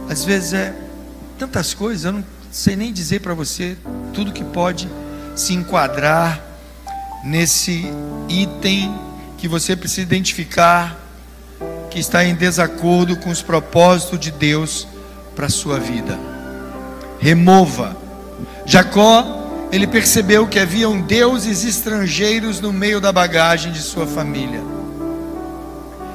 às 0.07 0.23
vezes 0.23 0.53
é 0.53 0.75
tantas 1.39 1.73
coisas, 1.73 2.05
eu 2.05 2.11
não 2.11 2.23
sei 2.51 2.75
nem 2.75 2.93
dizer 2.93 3.21
para 3.21 3.33
você 3.33 3.75
tudo 4.13 4.31
que 4.31 4.43
pode 4.43 4.87
se 5.35 5.55
enquadrar 5.55 6.39
nesse 7.23 7.91
item 8.29 8.93
que 9.39 9.47
você 9.47 9.75
precisa 9.75 10.01
identificar 10.01 11.03
que 11.89 11.97
está 11.97 12.23
em 12.23 12.35
desacordo 12.35 13.17
com 13.17 13.31
os 13.31 13.41
propósitos 13.41 14.19
de 14.19 14.29
Deus 14.29 14.87
para 15.35 15.47
a 15.47 15.49
sua 15.49 15.79
vida. 15.79 16.15
Remova. 17.19 17.97
Jacó, 18.67 19.36
ele 19.71 19.87
percebeu 19.87 20.47
que 20.47 20.59
haviam 20.59 21.01
deuses 21.01 21.63
estrangeiros 21.63 22.59
no 22.59 22.71
meio 22.71 23.01
da 23.01 23.11
bagagem 23.11 23.71
de 23.71 23.81
sua 23.81 24.07
família. 24.07 24.61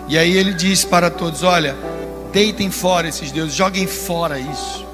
E 0.08 0.16
aí 0.16 0.36
ele 0.36 0.52
diz 0.52 0.84
para 0.84 1.10
todos: 1.10 1.42
Olha, 1.42 1.76
deitem 2.32 2.70
fora 2.70 3.08
esses 3.08 3.30
deuses, 3.30 3.54
joguem 3.54 3.86
fora 3.86 4.38
isso. 4.38 4.86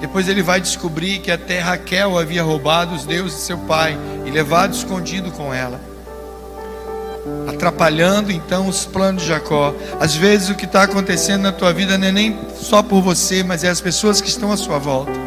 Depois 0.00 0.28
ele 0.28 0.42
vai 0.42 0.60
descobrir 0.60 1.18
que 1.18 1.30
até 1.30 1.58
Raquel 1.58 2.18
havia 2.18 2.42
roubado 2.42 2.94
os 2.94 3.04
deuses 3.04 3.38
de 3.38 3.44
seu 3.44 3.58
pai 3.58 3.98
e 4.24 4.30
levado 4.30 4.74
escondido 4.74 5.30
com 5.30 5.52
ela 5.52 5.80
atrapalhando 7.48 8.30
então 8.30 8.68
os 8.68 8.84
planos 8.84 9.22
de 9.22 9.28
Jacó. 9.28 9.74
Às 9.98 10.14
vezes 10.14 10.48
o 10.48 10.54
que 10.54 10.64
está 10.64 10.82
acontecendo 10.82 11.42
na 11.42 11.52
tua 11.52 11.72
vida 11.72 11.96
não 11.98 12.06
é 12.06 12.12
nem 12.12 12.38
só 12.60 12.82
por 12.82 13.00
você, 13.02 13.42
mas 13.42 13.64
é 13.64 13.68
as 13.68 13.80
pessoas 13.80 14.20
que 14.20 14.28
estão 14.28 14.52
à 14.52 14.56
sua 14.56 14.78
volta. 14.78 15.25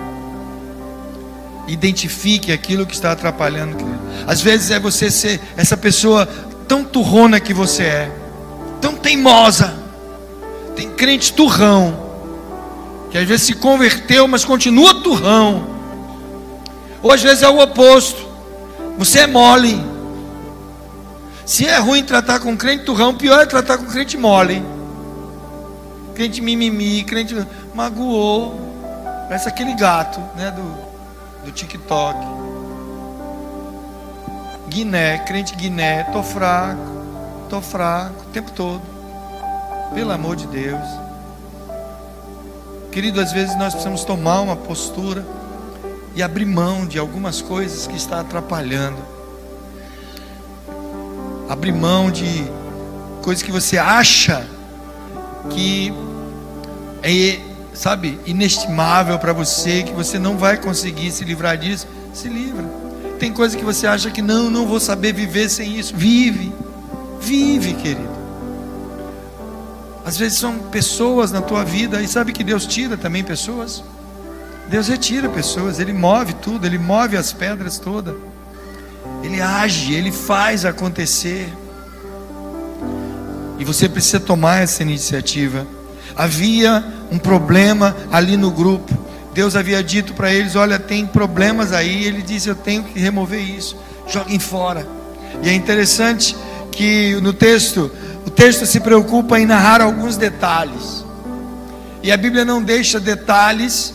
Identifique 1.72 2.52
aquilo 2.52 2.86
que 2.86 2.94
está 2.94 3.12
atrapalhando. 3.12 3.78
Às 4.28 4.42
vezes 4.42 4.72
é 4.72 4.80
você 4.80 5.10
ser 5.10 5.40
essa 5.56 5.78
pessoa 5.78 6.26
tão 6.68 6.84
turrona 6.84 7.40
que 7.40 7.54
você 7.54 7.84
é, 7.84 8.12
tão 8.82 8.96
teimosa. 8.96 9.78
Tem 10.76 10.90
crente 10.92 11.34
turrão, 11.34 12.10
que 13.12 13.18
às 13.18 13.28
vezes 13.28 13.48
se 13.48 13.54
converteu, 13.54 14.28
mas 14.28 14.46
continua 14.46 15.02
turrão. 15.02 15.68
Ou 17.02 17.12
às 17.12 17.22
vezes 17.22 17.44
é 17.44 17.50
o 17.50 17.60
oposto. 17.60 18.28
Você 18.98 19.20
é 19.20 19.28
mole 19.28 19.90
se 21.50 21.66
é 21.66 21.80
ruim 21.80 22.04
tratar 22.04 22.40
com 22.40 22.56
crente 22.56 22.84
turrão, 22.84 23.16
pior 23.16 23.42
é 23.42 23.46
tratar 23.48 23.80
com 23.80 23.86
crente 23.86 24.16
mole. 24.16 24.64
Crente 26.14 26.42
mimimi, 26.42 27.04
crente 27.04 27.36
magoou. 27.74 28.54
Parece 29.28 29.50
aquele 29.50 29.74
gato, 29.74 30.20
né, 30.38 30.52
do, 30.52 30.62
do 31.44 31.52
TikTok. 31.52 32.18
Guiné, 34.68 35.18
crente 35.20 35.56
Guiné, 35.56 36.04
tô 36.06 36.22
fraco, 36.22 36.82
tô 37.50 37.62
fraco 37.62 38.22
o 38.22 38.32
tempo 38.32 38.52
todo. 38.52 38.82
Pelo 39.94 40.12
amor 40.12 40.36
de 40.36 40.46
Deus. 40.48 40.88
Querido, 42.92 43.20
às 43.20 43.32
vezes 43.32 43.58
nós 43.58 43.74
precisamos 43.74 44.04
tomar 44.04 44.42
uma 44.42 44.56
postura 44.56 45.26
e 46.16 46.22
abrir 46.22 46.46
mão 46.46 46.86
de 46.86 47.00
algumas 47.00 47.42
coisas 47.42 47.88
que 47.88 47.96
está 47.96 48.20
atrapalhando. 48.20 48.98
Abrir 51.50 51.72
mão 51.72 52.12
de 52.12 52.46
coisas 53.22 53.44
que 53.44 53.52
você 53.52 53.78
acha 53.78 54.46
que 55.50 55.94
é, 57.02 57.40
sabe, 57.74 58.20
inestimável 58.26 59.18
para 59.20 59.34
você, 59.34 59.84
que 59.84 59.94
você 59.94 60.20
não 60.20 60.38
vai 60.38 60.58
conseguir 60.58 61.12
se 61.12 61.24
livrar 61.24 61.58
disso, 61.58 61.88
se 62.14 62.28
livra. 62.28 62.66
Tem 63.20 63.34
coisa 63.34 63.58
que 63.58 63.64
você 63.64 63.86
acha 63.86 64.10
que 64.10 64.22
não, 64.22 64.50
não 64.50 64.66
vou 64.66 64.80
saber 64.80 65.14
viver 65.14 65.50
sem 65.50 65.78
isso. 65.78 65.96
Vive. 65.96 66.54
Vive, 67.20 67.74
querido. 67.74 68.20
Às 70.06 70.18
vezes 70.18 70.40
são 70.40 70.58
pessoas 70.58 71.32
na 71.32 71.42
tua 71.42 71.64
vida 71.64 72.02
e 72.02 72.08
sabe 72.08 72.32
que 72.32 72.44
Deus 72.44 72.66
tira 72.66 72.98
também 72.98 73.24
pessoas? 73.24 73.84
Deus 74.70 74.88
retira 74.88 75.28
pessoas, 75.28 75.80
Ele 75.80 75.92
move 75.92 76.34
tudo, 76.34 76.66
Ele 76.66 76.78
move 76.78 77.18
as 77.18 77.34
pedras 77.34 77.78
todas, 77.78 78.16
Ele 79.24 79.42
age, 79.42 79.94
Ele 79.94 80.12
faz 80.12 80.64
acontecer. 80.64 81.52
E 83.58 83.66
você 83.66 83.90
precisa 83.90 84.20
tomar 84.20 84.62
essa 84.62 84.82
iniciativa. 84.82 85.68
Havia 86.16 86.84
um 87.12 87.18
problema 87.18 87.96
ali 88.12 88.38
no 88.38 88.52
grupo. 88.52 88.98
Deus 89.34 89.56
havia 89.56 89.84
dito 89.84 90.14
para 90.14 90.34
eles: 90.34 90.56
Olha, 90.56 90.80
tem 90.80 91.06
problemas 91.06 91.72
aí. 91.72 92.06
Ele 92.06 92.22
disse: 92.22 92.50
Eu 92.50 92.56
tenho 92.56 92.84
que 92.84 93.00
remover 93.00 93.42
isso. 93.42 93.78
Joguem 94.08 94.40
fora. 94.40 94.88
E 95.44 95.50
é 95.50 95.54
interessante 95.54 96.36
que 96.72 97.20
no 97.22 97.34
texto, 97.34 97.92
o 98.26 98.30
texto 98.30 98.66
se 98.66 98.80
preocupa 98.80 99.40
em 99.40 99.46
narrar 99.46 99.82
alguns 99.82 100.18
detalhes. 100.18 101.06
E 102.02 102.12
a 102.12 102.18
Bíblia 102.18 102.46
não 102.46 102.62
deixa 102.62 103.00
detalhes 103.00 103.94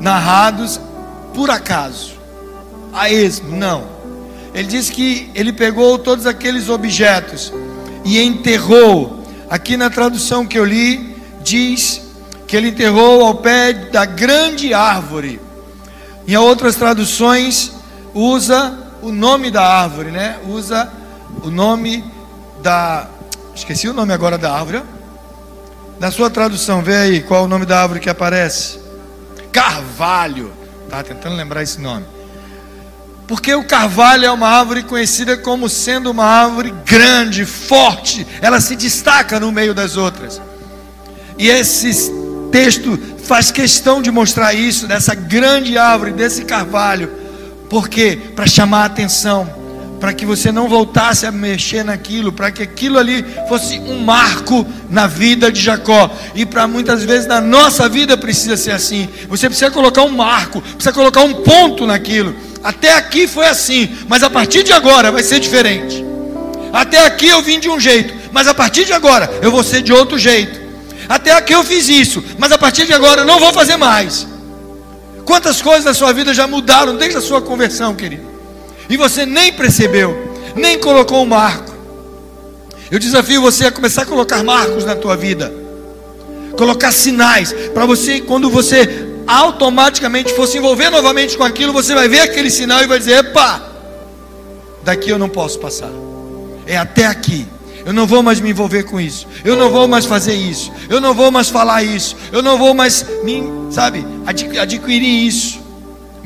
narrados 0.00 0.80
por 1.34 1.50
acaso, 1.50 2.14
a 2.92 3.10
esmo, 3.10 3.56
não. 3.56 3.84
Ele 4.54 4.68
diz 4.68 4.88
que 4.88 5.30
ele 5.34 5.52
pegou 5.52 5.98
todos 5.98 6.26
aqueles 6.26 6.68
objetos 6.68 7.52
e 8.04 8.20
enterrou. 8.20 9.22
Aqui 9.50 9.76
na 9.76 9.90
tradução 9.90 10.46
que 10.46 10.58
eu 10.58 10.64
li, 10.64 11.15
diz 11.46 12.02
que 12.46 12.56
ele 12.56 12.68
enterrou 12.68 13.24
ao 13.24 13.36
pé 13.36 13.72
da 13.72 14.04
grande 14.04 14.74
árvore. 14.74 15.40
Em 16.26 16.36
outras 16.36 16.74
traduções, 16.74 17.72
usa 18.12 18.76
o 19.00 19.12
nome 19.12 19.50
da 19.50 19.62
árvore, 19.62 20.10
né? 20.10 20.38
Usa 20.48 20.92
o 21.42 21.50
nome 21.50 22.04
da. 22.62 23.08
Esqueci 23.54 23.88
o 23.88 23.94
nome 23.94 24.12
agora 24.12 24.36
da 24.36 24.52
árvore. 24.52 24.82
Na 26.00 26.10
sua 26.10 26.28
tradução, 26.28 26.82
vê 26.82 26.96
aí 26.96 27.22
qual 27.22 27.42
é 27.42 27.44
o 27.44 27.48
nome 27.48 27.64
da 27.64 27.80
árvore 27.80 28.00
que 28.00 28.10
aparece. 28.10 28.80
Carvalho. 29.52 30.52
Estava 30.84 31.04
tentando 31.04 31.36
lembrar 31.36 31.62
esse 31.62 31.80
nome. 31.80 32.04
Porque 33.26 33.54
o 33.54 33.64
carvalho 33.64 34.24
é 34.24 34.30
uma 34.30 34.48
árvore 34.48 34.82
conhecida 34.82 35.36
como 35.36 35.68
sendo 35.68 36.10
uma 36.10 36.24
árvore 36.24 36.72
grande, 36.84 37.44
forte, 37.44 38.24
ela 38.40 38.60
se 38.60 38.76
destaca 38.76 39.40
no 39.40 39.50
meio 39.50 39.74
das 39.74 39.96
outras. 39.96 40.40
E 41.38 41.48
esse 41.48 42.10
texto 42.50 42.98
faz 43.24 43.50
questão 43.50 44.00
de 44.00 44.10
mostrar 44.10 44.54
isso, 44.54 44.86
dessa 44.86 45.14
grande 45.14 45.76
árvore, 45.76 46.12
desse 46.12 46.44
carvalho, 46.44 47.10
porque 47.68 48.18
para 48.34 48.46
chamar 48.46 48.82
a 48.82 48.86
atenção 48.86 49.66
para 50.00 50.12
que 50.12 50.26
você 50.26 50.52
não 50.52 50.68
voltasse 50.68 51.26
a 51.26 51.32
mexer 51.32 51.84
naquilo, 51.84 52.32
para 52.32 52.50
que 52.50 52.62
aquilo 52.62 52.98
ali 52.98 53.24
fosse 53.48 53.78
um 53.78 54.00
marco 54.00 54.66
na 54.90 55.06
vida 55.06 55.50
de 55.50 55.60
Jacó. 55.60 56.10
E 56.34 56.44
para 56.44 56.66
muitas 56.66 57.02
vezes 57.02 57.26
na 57.26 57.40
nossa 57.40 57.88
vida 57.88 58.16
precisa 58.16 58.56
ser 58.56 58.72
assim. 58.72 59.08
Você 59.28 59.48
precisa 59.48 59.70
colocar 59.70 60.02
um 60.02 60.10
marco, 60.10 60.60
precisa 60.60 60.92
colocar 60.92 61.22
um 61.22 61.34
ponto 61.34 61.86
naquilo. 61.86 62.34
Até 62.62 62.94
aqui 62.94 63.26
foi 63.26 63.46
assim, 63.46 63.96
mas 64.08 64.22
a 64.22 64.30
partir 64.30 64.62
de 64.62 64.72
agora 64.72 65.10
vai 65.10 65.22
ser 65.22 65.40
diferente. 65.40 66.04
Até 66.72 67.06
aqui 67.06 67.28
eu 67.28 67.42
vim 67.42 67.58
de 67.58 67.68
um 67.68 67.80
jeito, 67.80 68.12
mas 68.32 68.46
a 68.46 68.54
partir 68.54 68.84
de 68.84 68.92
agora 68.92 69.30
eu 69.40 69.50
vou 69.50 69.62
ser 69.62 69.82
de 69.82 69.92
outro 69.92 70.18
jeito. 70.18 70.65
Até 71.08 71.32
aqui 71.32 71.54
eu 71.54 71.64
fiz 71.64 71.88
isso, 71.88 72.22
mas 72.38 72.52
a 72.52 72.58
partir 72.58 72.86
de 72.86 72.92
agora 72.92 73.22
eu 73.22 73.26
não 73.26 73.38
vou 73.38 73.52
fazer 73.52 73.76
mais. 73.76 74.26
Quantas 75.24 75.60
coisas 75.60 75.84
na 75.84 75.94
sua 75.94 76.12
vida 76.12 76.32
já 76.32 76.46
mudaram 76.46 76.96
desde 76.96 77.18
a 77.18 77.20
sua 77.20 77.40
conversão, 77.40 77.94
querido? 77.94 78.36
e 78.88 78.96
você 78.96 79.26
nem 79.26 79.52
percebeu, 79.52 80.16
nem 80.54 80.78
colocou 80.78 81.22
um 81.22 81.26
marco. 81.26 81.74
Eu 82.90 82.98
desafio 82.98 83.40
você 83.40 83.66
a 83.66 83.72
começar 83.72 84.02
a 84.02 84.06
colocar 84.06 84.42
marcos 84.44 84.84
na 84.84 84.94
tua 84.94 85.16
vida, 85.16 85.52
colocar 86.56 86.92
sinais, 86.92 87.52
para 87.74 87.84
você, 87.84 88.20
quando 88.20 88.48
você 88.48 89.06
automaticamente 89.26 90.32
for 90.34 90.46
se 90.46 90.58
envolver 90.58 90.88
novamente 90.88 91.36
com 91.36 91.42
aquilo, 91.42 91.72
você 91.72 91.94
vai 91.94 92.08
ver 92.08 92.20
aquele 92.20 92.50
sinal 92.50 92.82
e 92.82 92.86
vai 92.86 92.98
dizer: 92.98 93.24
epa, 93.24 93.60
daqui 94.84 95.10
eu 95.10 95.18
não 95.18 95.28
posso 95.28 95.58
passar, 95.58 95.90
é 96.66 96.76
até 96.76 97.06
aqui. 97.06 97.46
Eu 97.86 97.92
não 97.92 98.06
vou 98.06 98.22
mais 98.22 98.40
me 98.40 98.50
envolver 98.50 98.82
com 98.82 99.00
isso. 99.00 99.26
Eu 99.44 99.56
não 99.56 99.70
vou 99.70 99.88
mais 99.88 100.04
fazer 100.04 100.34
isso. 100.34 100.72
Eu 100.88 101.00
não 101.00 101.14
vou 101.14 101.30
mais 101.30 101.48
falar 101.48 101.82
isso. 101.82 102.16
Eu 102.32 102.42
não 102.42 102.58
vou 102.58 102.74
mais 102.74 103.06
me, 103.22 103.44
sabe, 103.70 104.04
adquirir 104.26 105.26
isso 105.26 105.64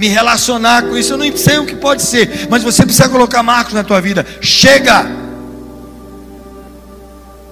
me 0.00 0.08
relacionar 0.08 0.84
com 0.84 0.96
isso. 0.96 1.12
Eu 1.12 1.18
não 1.18 1.36
sei 1.36 1.58
o 1.58 1.66
que 1.66 1.76
pode 1.76 2.00
ser, 2.00 2.48
mas 2.48 2.62
você 2.62 2.84
precisa 2.84 3.06
colocar 3.10 3.42
marcos 3.42 3.74
na 3.74 3.84
tua 3.84 4.00
vida. 4.00 4.26
Chega! 4.40 5.06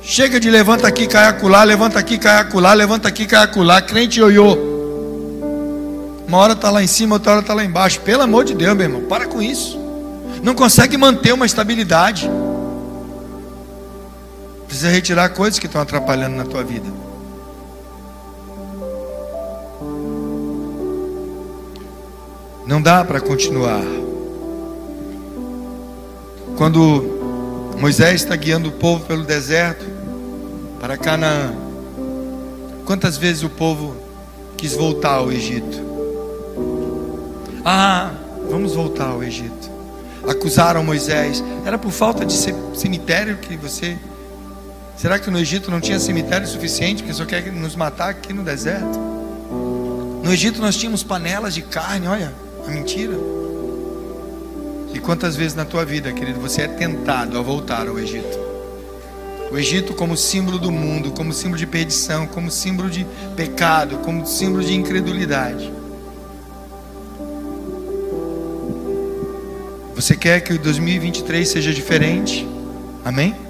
Chega 0.01 0.41
de 0.41 0.51
levanta 0.51 0.89
aqui, 0.89 1.07
cai 1.07 1.27
acolá, 1.27 1.63
levanta 1.63 1.99
aqui, 1.99 2.17
cai 2.17 2.39
acolá, 2.39 2.73
levanta 2.73 3.07
aqui, 3.07 3.27
cai 3.27 3.45
acolá, 3.45 3.83
crente 3.83 4.19
ioiô. 4.21 4.57
Uma 6.27 6.39
hora 6.39 6.55
está 6.55 6.71
lá 6.71 6.83
em 6.83 6.87
cima, 6.87 7.17
outra 7.17 7.33
hora 7.33 7.41
está 7.43 7.53
lá 7.53 7.63
embaixo. 7.63 8.01
Pelo 8.01 8.23
amor 8.23 8.47
de 8.47 8.55
Deus, 8.55 8.75
meu 8.75 8.87
irmão, 8.87 9.03
para 9.03 9.27
com 9.27 9.43
isso. 9.43 9.79
Não 10.43 10.55
consegue 10.55 10.97
manter 10.97 11.35
uma 11.35 11.45
estabilidade. 11.45 12.31
Precisa 14.69 14.91
retirar 14.91 15.31
coisas 15.31 15.59
que 15.59 15.67
estão 15.67 15.81
atrapalhando 15.81 16.37
na 16.37 16.45
tua 16.45 16.63
vida. 16.63 16.87
Não 22.67 22.83
dá 22.83 23.03
para 23.03 23.19
continuar. 23.19 23.83
Quando 26.59 27.75
Moisés 27.81 28.23
está 28.23 28.37
guiando 28.37 28.69
o 28.69 28.73
povo 28.73 29.07
pelo 29.07 29.25
deserto 29.25 29.87
para 30.79 30.99
Canaã, 30.99 31.55
quantas 32.85 33.17
vezes 33.17 33.43
o 33.43 33.49
povo 33.49 33.97
quis 34.59 34.75
voltar 34.75 35.15
ao 35.15 35.33
Egito? 35.33 35.81
Ah, 37.65 38.11
vamos 38.51 38.75
voltar 38.75 39.09
ao 39.09 39.23
Egito. 39.23 39.71
Acusaram 40.29 40.85
Moisés. 40.85 41.43
Era 41.65 41.79
por 41.79 41.91
falta 41.91 42.27
de 42.27 42.35
cemitério 42.75 43.39
que 43.39 43.57
você. 43.57 43.97
Será 44.99 45.17
que 45.17 45.31
no 45.31 45.39
Egito 45.39 45.71
não 45.71 45.81
tinha 45.81 46.01
cemitério 46.01 46.45
suficiente 46.45 47.05
que 47.05 47.13
só 47.13 47.25
quer 47.25 47.53
nos 47.53 47.77
matar 47.77 48.09
aqui 48.09 48.33
no 48.33 48.43
deserto? 48.43 48.99
No 50.25 50.33
Egito 50.33 50.61
nós 50.61 50.77
tínhamos 50.77 51.05
panelas 51.05 51.55
de 51.55 51.63
carne, 51.63 52.09
olha 52.09 52.35
a 52.67 52.69
mentira. 52.69 53.15
E 54.93 54.99
quantas 54.99 55.37
vezes 55.37 55.55
na 55.55 55.65
tua 55.65 55.85
vida, 55.85 56.13
querido, 56.13 56.41
você 56.41 56.63
é 56.63 56.67
tentado 56.67 57.39
a 57.39 57.43
voltar 57.43 57.87
ao 57.87 57.97
Egito? 57.97 58.37
O 59.53 59.57
Egito 59.57 59.95
como 59.95 60.17
símbolo 60.17 60.59
do 60.59 60.73
mundo, 60.73 61.13
como 61.13 61.33
símbolo 61.33 61.59
de 61.59 61.67
perdição, 61.67 62.27
como 62.27 62.51
símbolo 62.51 62.91
de 62.91 63.07
pecado, 63.37 63.99
como 63.99 64.27
símbolo 64.27 64.65
de 64.65 64.75
incredulidade. 64.75 65.73
Você 69.95 70.17
quer 70.17 70.41
que 70.41 70.53
o 70.55 70.59
2023 70.59 71.49
seja 71.49 71.73
diferente? 71.73 72.45
Amém? 73.05 73.48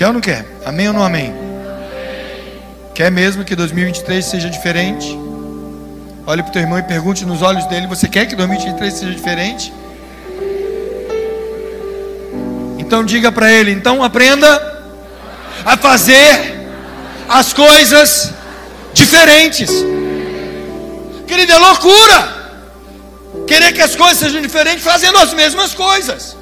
Quer 0.00 0.06
ou 0.06 0.14
não 0.14 0.20
quer? 0.22 0.46
Amém 0.64 0.88
ou 0.88 0.94
não 0.94 1.04
amém? 1.04 1.30
Quer 2.94 3.10
mesmo 3.10 3.44
que 3.44 3.54
2023 3.54 4.24
seja 4.24 4.48
diferente? 4.48 5.06
Olhe 6.26 6.42
para 6.42 6.48
o 6.48 6.52
teu 6.54 6.62
irmão 6.62 6.78
e 6.78 6.82
pergunte 6.82 7.26
nos 7.26 7.42
olhos 7.42 7.66
dele: 7.66 7.86
Você 7.86 8.08
quer 8.08 8.24
que 8.24 8.34
2023 8.34 8.94
seja 8.94 9.12
diferente? 9.12 9.70
Então 12.78 13.04
diga 13.04 13.30
para 13.30 13.52
ele: 13.52 13.72
Então 13.72 14.02
aprenda 14.02 14.48
a 15.66 15.76
fazer 15.76 16.66
as 17.28 17.52
coisas 17.52 18.32
diferentes. 18.94 19.70
Querido, 21.26 21.52
é 21.52 21.58
loucura 21.58 22.38
querer 23.46 23.74
que 23.74 23.82
as 23.82 23.94
coisas 23.94 24.16
sejam 24.16 24.40
diferentes 24.40 24.82
fazendo 24.82 25.18
as 25.18 25.34
mesmas 25.34 25.74
coisas. 25.74 26.39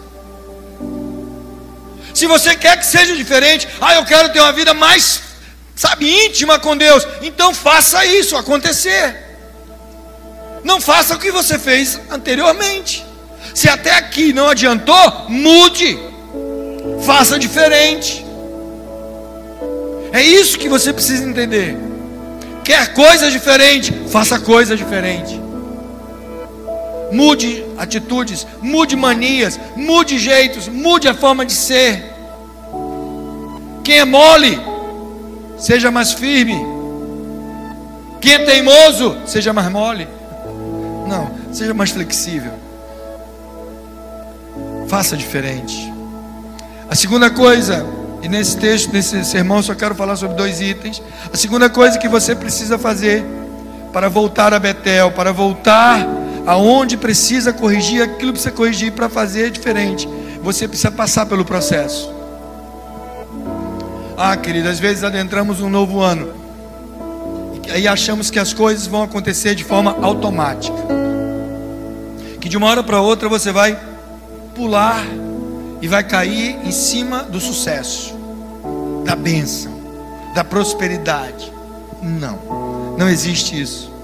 Se 2.18 2.26
você 2.26 2.56
quer 2.56 2.76
que 2.76 2.84
seja 2.84 3.14
diferente, 3.14 3.68
ah, 3.80 3.94
eu 3.94 4.04
quero 4.04 4.30
ter 4.30 4.40
uma 4.40 4.50
vida 4.50 4.74
mais, 4.74 5.20
sabe, 5.76 6.26
íntima 6.26 6.58
com 6.58 6.76
Deus, 6.76 7.06
então 7.22 7.54
faça 7.54 8.04
isso 8.04 8.36
acontecer. 8.36 9.04
Não 10.64 10.80
faça 10.80 11.14
o 11.14 11.18
que 11.20 11.30
você 11.30 11.60
fez 11.60 12.00
anteriormente. 12.10 13.06
Se 13.54 13.68
até 13.68 13.92
aqui 13.92 14.32
não 14.32 14.48
adiantou, 14.48 15.26
mude. 15.28 15.96
Faça 17.06 17.38
diferente. 17.38 18.26
É 20.12 20.20
isso 20.20 20.58
que 20.58 20.68
você 20.68 20.92
precisa 20.92 21.24
entender. 21.24 21.76
Quer 22.64 22.94
coisa 22.94 23.30
diferente? 23.30 23.94
Faça 24.10 24.40
coisa 24.40 24.76
diferente. 24.76 25.40
Mude 27.10 27.64
atitudes, 27.78 28.46
mude 28.60 28.96
manias, 28.96 29.58
mude 29.76 30.18
jeitos, 30.18 30.68
mude 30.68 31.08
a 31.08 31.14
forma 31.14 31.44
de 31.44 31.52
ser. 31.52 32.14
Quem 33.82 33.98
é 33.98 34.04
mole, 34.04 34.60
seja 35.58 35.90
mais 35.90 36.12
firme. 36.12 36.56
Quem 38.20 38.34
é 38.34 38.38
teimoso, 38.40 39.16
seja 39.26 39.52
mais 39.52 39.70
mole. 39.70 40.06
Não, 41.08 41.30
seja 41.52 41.72
mais 41.72 41.90
flexível. 41.90 42.52
Faça 44.88 45.16
diferente. 45.16 45.92
A 46.90 46.94
segunda 46.94 47.30
coisa, 47.30 47.86
e 48.22 48.28
nesse 48.28 48.56
texto, 48.56 48.92
nesse 48.92 49.24
sermão, 49.24 49.62
só 49.62 49.74
quero 49.74 49.94
falar 49.94 50.16
sobre 50.16 50.36
dois 50.36 50.60
itens. 50.60 51.02
A 51.32 51.36
segunda 51.36 51.70
coisa 51.70 51.98
que 51.98 52.08
você 52.08 52.34
precisa 52.34 52.78
fazer 52.78 53.24
para 53.92 54.08
voltar 54.08 54.52
a 54.52 54.58
Betel, 54.58 55.12
para 55.12 55.32
voltar 55.32 56.06
aonde 56.48 56.96
precisa 56.96 57.52
corrigir 57.52 58.02
aquilo 58.02 58.32
precisa 58.32 58.50
corrigir 58.50 58.92
para 58.92 59.06
fazer 59.10 59.50
diferente, 59.50 60.08
você 60.42 60.66
precisa 60.66 60.90
passar 60.90 61.26
pelo 61.26 61.44
processo. 61.44 62.10
Ah, 64.16 64.34
querido, 64.34 64.66
às 64.66 64.78
vezes 64.78 65.04
adentramos 65.04 65.60
um 65.60 65.68
novo 65.68 66.00
ano 66.00 66.32
e 67.76 67.86
achamos 67.86 68.30
que 68.30 68.38
as 68.38 68.54
coisas 68.54 68.86
vão 68.86 69.02
acontecer 69.02 69.54
de 69.54 69.62
forma 69.62 69.94
automática, 70.00 70.78
que 72.40 72.48
de 72.48 72.56
uma 72.56 72.66
hora 72.66 72.82
para 72.82 72.98
outra 72.98 73.28
você 73.28 73.52
vai 73.52 73.78
pular 74.54 75.04
e 75.82 75.86
vai 75.86 76.02
cair 76.02 76.58
em 76.64 76.72
cima 76.72 77.24
do 77.24 77.38
sucesso, 77.38 78.14
da 79.04 79.14
bênção, 79.14 79.78
da 80.34 80.42
prosperidade. 80.42 81.52
Não, 82.00 82.96
não 82.96 83.06
existe 83.06 83.60
isso. 83.60 83.97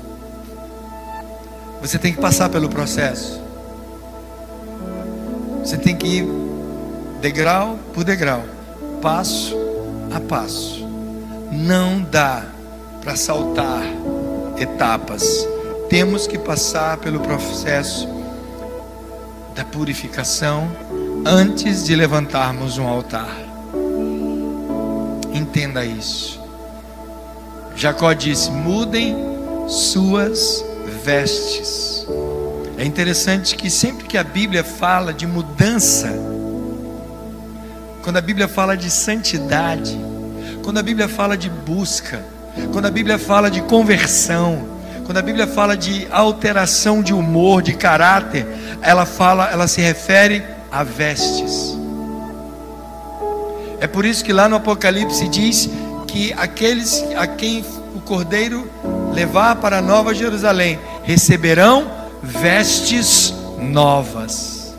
Você 1.85 1.99
tem 1.99 2.15
que 2.15 2.19
passar 2.19 2.49
pelo 2.49 2.71
processo. 2.71 3.39
Você 5.63 5.77
tem 5.77 5.95
que 5.95 6.07
ir 6.07 6.29
degrau 7.21 7.79
por 7.93 8.05
degrau, 8.05 8.43
passo 9.03 9.55
a 10.11 10.19
passo. 10.19 10.83
Não 11.53 12.01
dá 12.01 12.47
para 13.03 13.15
saltar 13.17 13.83
etapas. 14.57 15.47
Temos 15.91 16.27
que 16.27 16.39
passar 16.39 16.97
pelo 16.97 17.21
processo 17.21 18.09
da 19.55 19.63
purificação 19.63 20.75
antes 21.27 21.85
de 21.85 21.95
levantarmos 21.95 22.79
um 22.79 22.89
altar. 22.89 23.29
Entenda 25.35 25.85
isso. 25.85 26.41
Jacó 27.77 28.15
disse: 28.15 28.51
mudem 28.51 29.15
suas 29.69 30.65
vestes. 31.05 32.07
É 32.79 32.85
interessante 32.85 33.55
que 33.55 33.69
sempre 33.69 34.07
que 34.07 34.17
a 34.17 34.25
Bíblia 34.25 34.65
fala 34.65 35.13
de 35.13 35.27
mudança, 35.27 36.11
quando 38.03 38.17
a 38.17 38.21
Bíblia 38.23 38.49
fala 38.49 38.75
de 38.75 38.91
santidade, 38.91 39.99
quando 40.63 40.79
a 40.79 40.83
Bíblia 40.83 41.07
fala 41.07 41.37
de 41.37 41.51
busca, 41.51 42.25
quando 42.73 42.87
a 42.87 42.91
Bíblia 42.91 43.19
fala 43.19 43.51
de 43.51 43.61
conversão, 43.63 44.67
quando 45.05 45.19
a 45.19 45.23
Bíblia 45.23 45.47
fala 45.47 45.77
de 45.77 46.09
alteração 46.11 47.03
de 47.03 47.13
humor, 47.13 47.61
de 47.61 47.75
caráter, 47.75 48.47
ela 48.81 49.05
fala, 49.05 49.51
ela 49.51 49.69
se 49.69 49.83
refere 49.83 50.43
a 50.73 50.83
vestes. 50.83 51.77
É 53.79 53.87
por 53.87 54.07
isso 54.07 54.25
que 54.25 54.33
lá 54.33 54.49
no 54.49 54.57
Apocalipse 54.57 55.29
diz 55.29 55.69
que 56.07 56.33
aqueles 56.33 57.05
a 57.17 57.27
quem 57.27 57.63
o 57.95 58.01
Cordeiro 58.01 58.71
levar 59.15 59.57
para 59.57 59.81
Nova 59.81 60.15
Jerusalém 60.15 60.79
receberão 61.05 61.91
vestes 62.23 63.35
novas. 63.59 64.75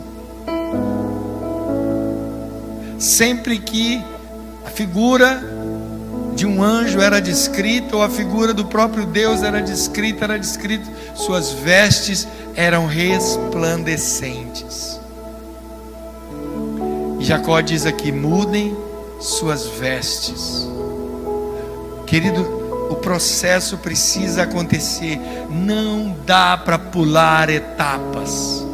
Sempre 2.98 3.58
que 3.58 4.02
a 4.64 4.70
figura 4.70 5.42
de 6.34 6.46
um 6.46 6.62
anjo 6.62 7.00
era 7.00 7.20
descrita, 7.20 7.96
ou 7.96 8.02
a 8.02 8.10
figura 8.10 8.52
do 8.52 8.66
próprio 8.66 9.06
Deus 9.06 9.42
era 9.42 9.62
descrita, 9.62 10.24
era 10.24 10.38
descrito, 10.38 10.90
suas 11.14 11.52
vestes 11.52 12.28
eram 12.54 12.86
resplandecentes. 12.86 15.00
Jacó 17.20 17.60
diz 17.60 17.86
aqui: 17.86 18.12
mudem 18.12 18.76
suas 19.20 19.66
vestes. 19.66 20.68
Querido, 22.06 22.65
o 22.88 22.96
processo 22.96 23.78
precisa 23.78 24.42
acontecer, 24.42 25.18
não 25.50 26.16
dá 26.24 26.56
para 26.56 26.78
pular 26.78 27.48
etapas, 27.50 28.64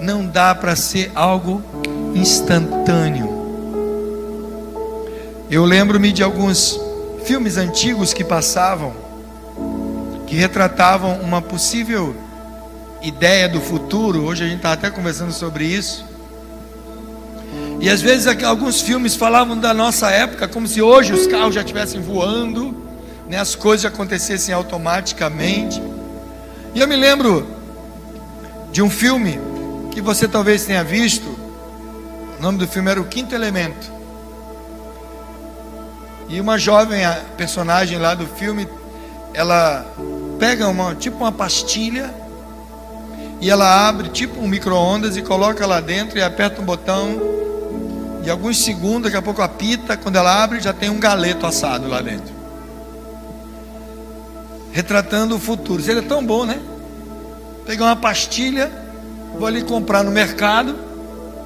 não 0.00 0.26
dá 0.26 0.54
para 0.54 0.76
ser 0.76 1.10
algo 1.14 1.62
instantâneo. 2.14 3.40
Eu 5.50 5.64
lembro-me 5.64 6.12
de 6.12 6.22
alguns 6.22 6.78
filmes 7.24 7.56
antigos 7.56 8.12
que 8.12 8.22
passavam, 8.22 8.94
que 10.26 10.36
retratavam 10.36 11.20
uma 11.20 11.42
possível 11.42 12.14
ideia 13.02 13.48
do 13.48 13.60
futuro. 13.60 14.24
Hoje 14.24 14.44
a 14.44 14.46
gente 14.46 14.58
está 14.58 14.72
até 14.72 14.90
conversando 14.90 15.32
sobre 15.32 15.64
isso. 15.64 16.09
E 17.80 17.88
às 17.88 18.02
vezes 18.02 18.26
alguns 18.44 18.82
filmes 18.82 19.16
falavam 19.16 19.56
da 19.56 19.72
nossa 19.72 20.10
época 20.10 20.46
como 20.46 20.68
se 20.68 20.82
hoje 20.82 21.14
os 21.14 21.26
carros 21.26 21.54
já 21.54 21.62
estivessem 21.62 21.98
voando, 21.98 22.76
né, 23.26 23.38
as 23.38 23.54
coisas 23.54 23.86
acontecessem 23.86 24.54
automaticamente. 24.54 25.82
E 26.74 26.80
eu 26.80 26.86
me 26.86 26.94
lembro 26.94 27.46
de 28.70 28.82
um 28.82 28.90
filme 28.90 29.40
que 29.90 30.02
você 30.02 30.28
talvez 30.28 30.66
tenha 30.66 30.84
visto. 30.84 31.26
O 32.38 32.42
nome 32.42 32.58
do 32.58 32.68
filme 32.68 32.90
era 32.90 33.00
O 33.00 33.06
Quinto 33.06 33.34
Elemento. 33.34 33.90
E 36.28 36.38
uma 36.38 36.58
jovem 36.58 37.00
personagem 37.38 37.96
lá 37.96 38.14
do 38.14 38.26
filme, 38.26 38.68
ela 39.32 39.86
pega 40.38 40.68
uma 40.68 40.94
tipo 40.94 41.16
uma 41.16 41.32
pastilha 41.32 42.14
e 43.40 43.48
ela 43.48 43.88
abre 43.88 44.10
tipo 44.10 44.38
um 44.38 44.46
micro-ondas 44.46 45.16
e 45.16 45.22
coloca 45.22 45.66
lá 45.66 45.80
dentro 45.80 46.18
e 46.18 46.22
aperta 46.22 46.60
um 46.60 46.64
botão 46.64 47.40
de 48.22 48.30
alguns 48.30 48.62
segundos, 48.62 49.04
daqui 49.04 49.16
a 49.16 49.22
pouco 49.22 49.42
apita, 49.42 49.96
quando 49.96 50.16
ela 50.16 50.42
abre, 50.42 50.60
já 50.60 50.72
tem 50.72 50.90
um 50.90 50.98
galeto 50.98 51.46
assado 51.46 51.88
lá 51.88 52.00
dentro. 52.00 52.34
Retratando 54.72 55.36
o 55.36 55.38
futuro. 55.38 55.82
Seria 55.82 56.02
tão 56.02 56.24
bom, 56.24 56.44
né? 56.44 56.60
Pegar 57.66 57.86
uma 57.86 57.96
pastilha, 57.96 58.70
vou 59.36 59.46
ali 59.46 59.62
comprar 59.62 60.02
no 60.02 60.10
mercado 60.10 60.76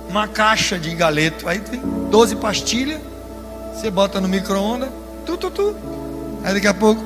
uma 0.08 0.28
caixa 0.28 0.78
de 0.78 0.94
galeto. 0.94 1.48
Aí 1.48 1.60
tem 1.60 1.80
12 2.10 2.36
pastilhas, 2.36 3.00
você 3.74 3.90
bota 3.90 4.20
no 4.20 4.28
micro-ondas, 4.28 4.88
tu, 5.24 5.36
tu, 5.36 5.50
tu. 5.50 5.74
Aí 6.42 6.54
daqui 6.54 6.66
a 6.66 6.74
pouco, 6.74 7.02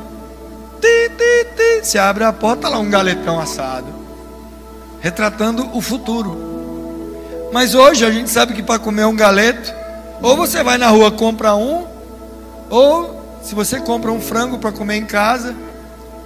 ti, 0.81 1.11
ti, 1.11 1.47
ti, 1.57 1.85
você 1.85 1.99
abre 1.99 2.25
a 2.25 2.33
porta, 2.33 2.69
lá 2.69 2.79
um 2.79 2.91
galetão 2.91 3.39
assado. 3.39 3.87
Retratando 5.01 5.77
o 5.77 5.81
futuro. 5.81 6.48
Mas 7.53 7.75
hoje 7.75 8.05
a 8.05 8.11
gente 8.11 8.31
sabe 8.31 8.55
que 8.55 8.63
para 8.63 8.79
comer 8.79 9.07
um 9.07 9.17
galeto, 9.17 9.73
ou 10.23 10.37
você 10.37 10.63
vai 10.63 10.77
na 10.77 10.89
rua 10.89 11.11
compra 11.11 11.55
um, 11.55 11.87
ou 12.69 13.41
se 13.43 13.55
você 13.55 13.81
compra 13.81 14.13
um 14.13 14.21
frango 14.21 14.59
para 14.59 14.71
comer 14.71 14.97
em 14.97 15.07
casa, 15.07 15.55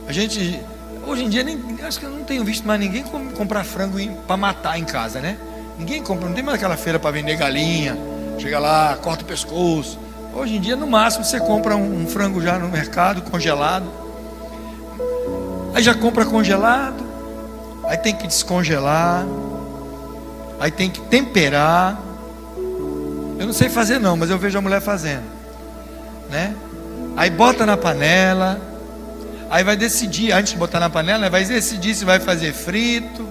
a 0.08 0.12
gente 0.12 0.60
hoje 1.06 1.24
em 1.24 1.28
dia 1.28 1.42
nem 1.42 1.60
acho 1.82 2.00
que 2.00 2.06
eu 2.06 2.10
não 2.10 2.24
tenho 2.24 2.44
visto 2.44 2.66
mais 2.66 2.80
ninguém 2.80 3.04
comprar 3.36 3.64
frango 3.64 3.98
para 4.26 4.36
matar 4.36 4.78
em 4.78 4.84
casa, 4.84 5.20
né? 5.20 5.36
Ninguém 5.78 6.02
compra, 6.02 6.28
não 6.28 6.34
tem 6.34 6.44
mais 6.44 6.56
aquela 6.56 6.76
feira 6.76 6.98
para 6.98 7.10
vender 7.10 7.36
galinha, 7.36 7.96
chega 8.38 8.58
lá, 8.58 8.96
corta 9.00 9.22
o 9.22 9.26
pescoço. 9.26 9.98
Hoje 10.34 10.56
em 10.56 10.60
dia, 10.60 10.76
no 10.76 10.86
máximo, 10.86 11.24
você 11.24 11.38
compra 11.38 11.76
um, 11.76 12.02
um 12.02 12.06
frango 12.06 12.40
já 12.40 12.58
no 12.58 12.68
mercado, 12.68 13.22
congelado. 13.22 13.86
Aí 15.74 15.82
já 15.82 15.94
compra 15.94 16.24
congelado, 16.24 17.04
aí 17.84 17.96
tem 17.96 18.14
que 18.14 18.26
descongelar 18.26 19.26
aí 20.62 20.70
tem 20.70 20.88
que 20.88 21.00
temperar. 21.00 22.00
Eu 23.36 23.46
não 23.46 23.52
sei 23.52 23.68
fazer 23.68 23.98
não, 23.98 24.16
mas 24.16 24.30
eu 24.30 24.38
vejo 24.38 24.56
a 24.56 24.60
mulher 24.60 24.80
fazendo, 24.80 25.24
né? 26.30 26.54
Aí 27.16 27.28
bota 27.30 27.66
na 27.66 27.76
panela, 27.76 28.60
aí 29.50 29.64
vai 29.64 29.76
decidir, 29.76 30.30
antes 30.30 30.52
de 30.52 30.58
botar 30.58 30.78
na 30.78 30.88
panela, 30.88 31.28
vai 31.28 31.44
decidir 31.44 31.96
se 31.96 32.04
vai 32.04 32.20
fazer 32.20 32.52
frito, 32.52 33.28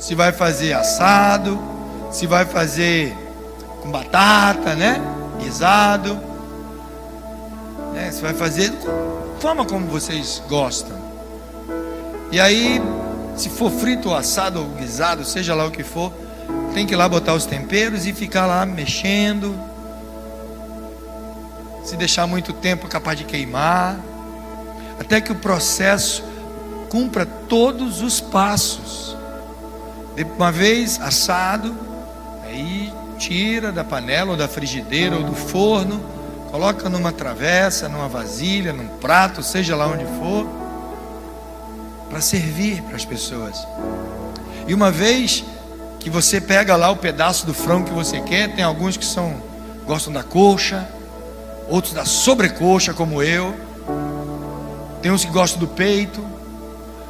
se 0.00 0.16
vai 0.16 0.32
fazer 0.32 0.72
assado, 0.72 1.62
se 2.10 2.26
vai 2.26 2.44
fazer 2.44 3.16
com 3.80 3.92
batata, 3.92 4.74
né? 4.74 5.00
Guisado, 5.38 6.18
né? 7.94 8.10
Se 8.10 8.20
vai 8.20 8.34
fazer 8.34 8.72
forma 9.38 9.64
como 9.64 9.86
vocês 9.86 10.42
gostam. 10.48 10.98
E 12.32 12.40
aí, 12.40 12.82
se 13.36 13.48
for 13.48 13.70
frito 13.70 14.08
ou 14.08 14.16
assado 14.16 14.58
ou 14.58 14.66
guisado, 14.70 15.24
seja 15.24 15.54
lá 15.54 15.64
o 15.64 15.70
que 15.70 15.84
for, 15.84 16.12
tem 16.78 16.86
que 16.86 16.94
ir 16.94 16.96
lá 16.96 17.08
botar 17.08 17.34
os 17.34 17.44
temperos 17.44 18.06
e 18.06 18.12
ficar 18.12 18.46
lá 18.46 18.64
mexendo. 18.64 19.52
Se 21.82 21.96
deixar 21.96 22.24
muito 22.24 22.52
tempo, 22.52 22.86
capaz 22.86 23.18
de 23.18 23.24
queimar. 23.24 23.98
até 25.00 25.20
que 25.20 25.32
o 25.32 25.34
processo 25.34 26.22
cumpra 26.88 27.26
todos 27.26 28.00
os 28.00 28.20
passos. 28.20 29.16
De 30.14 30.22
uma 30.22 30.52
vez 30.52 31.00
assado, 31.00 31.74
aí 32.44 32.92
tira 33.18 33.72
da 33.72 33.82
panela 33.82 34.30
ou 34.30 34.36
da 34.36 34.46
frigideira 34.46 35.16
ou 35.16 35.24
do 35.24 35.34
forno, 35.34 36.00
coloca 36.48 36.88
numa 36.88 37.10
travessa, 37.10 37.88
numa 37.88 38.06
vasilha, 38.06 38.72
num 38.72 38.86
prato, 38.98 39.42
seja 39.42 39.74
lá 39.74 39.88
onde 39.88 40.04
for, 40.20 40.46
para 42.08 42.20
servir 42.20 42.82
para 42.82 42.94
as 42.94 43.04
pessoas. 43.04 43.66
E 44.68 44.72
uma 44.72 44.92
vez 44.92 45.44
que 45.98 46.08
você 46.08 46.40
pega 46.40 46.76
lá 46.76 46.90
o 46.90 46.96
pedaço 46.96 47.44
do 47.46 47.52
frango 47.52 47.86
que 47.88 47.94
você 47.94 48.20
quer, 48.20 48.54
tem 48.54 48.64
alguns 48.64 48.96
que 48.96 49.04
são 49.04 49.48
gostam 49.86 50.12
da 50.12 50.22
coxa, 50.22 50.86
outros 51.68 51.94
da 51.94 52.04
sobrecoxa, 52.04 52.92
como 52.92 53.22
eu. 53.22 53.54
Tem 55.00 55.10
uns 55.10 55.24
que 55.24 55.30
gostam 55.30 55.58
do 55.58 55.66
peito, 55.66 56.22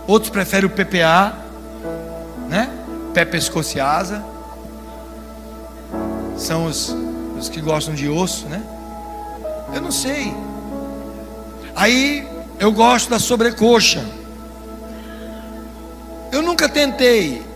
outros 0.06 0.30
preferem 0.30 0.66
o 0.66 0.70
PPA, 0.70 1.36
né? 2.48 2.70
Pé, 3.12 3.24
pescoço 3.24 3.80
asa. 3.80 4.24
São 6.36 6.66
os, 6.66 6.94
os 7.36 7.48
que 7.48 7.60
gostam 7.60 7.94
de 7.94 8.08
osso, 8.08 8.46
né? 8.46 8.62
Eu 9.74 9.80
não 9.80 9.90
sei. 9.90 10.32
Aí 11.74 12.28
eu 12.60 12.70
gosto 12.70 13.10
da 13.10 13.18
sobrecoxa. 13.18 14.04
Eu 16.30 16.42
nunca 16.42 16.68
tentei 16.68 17.47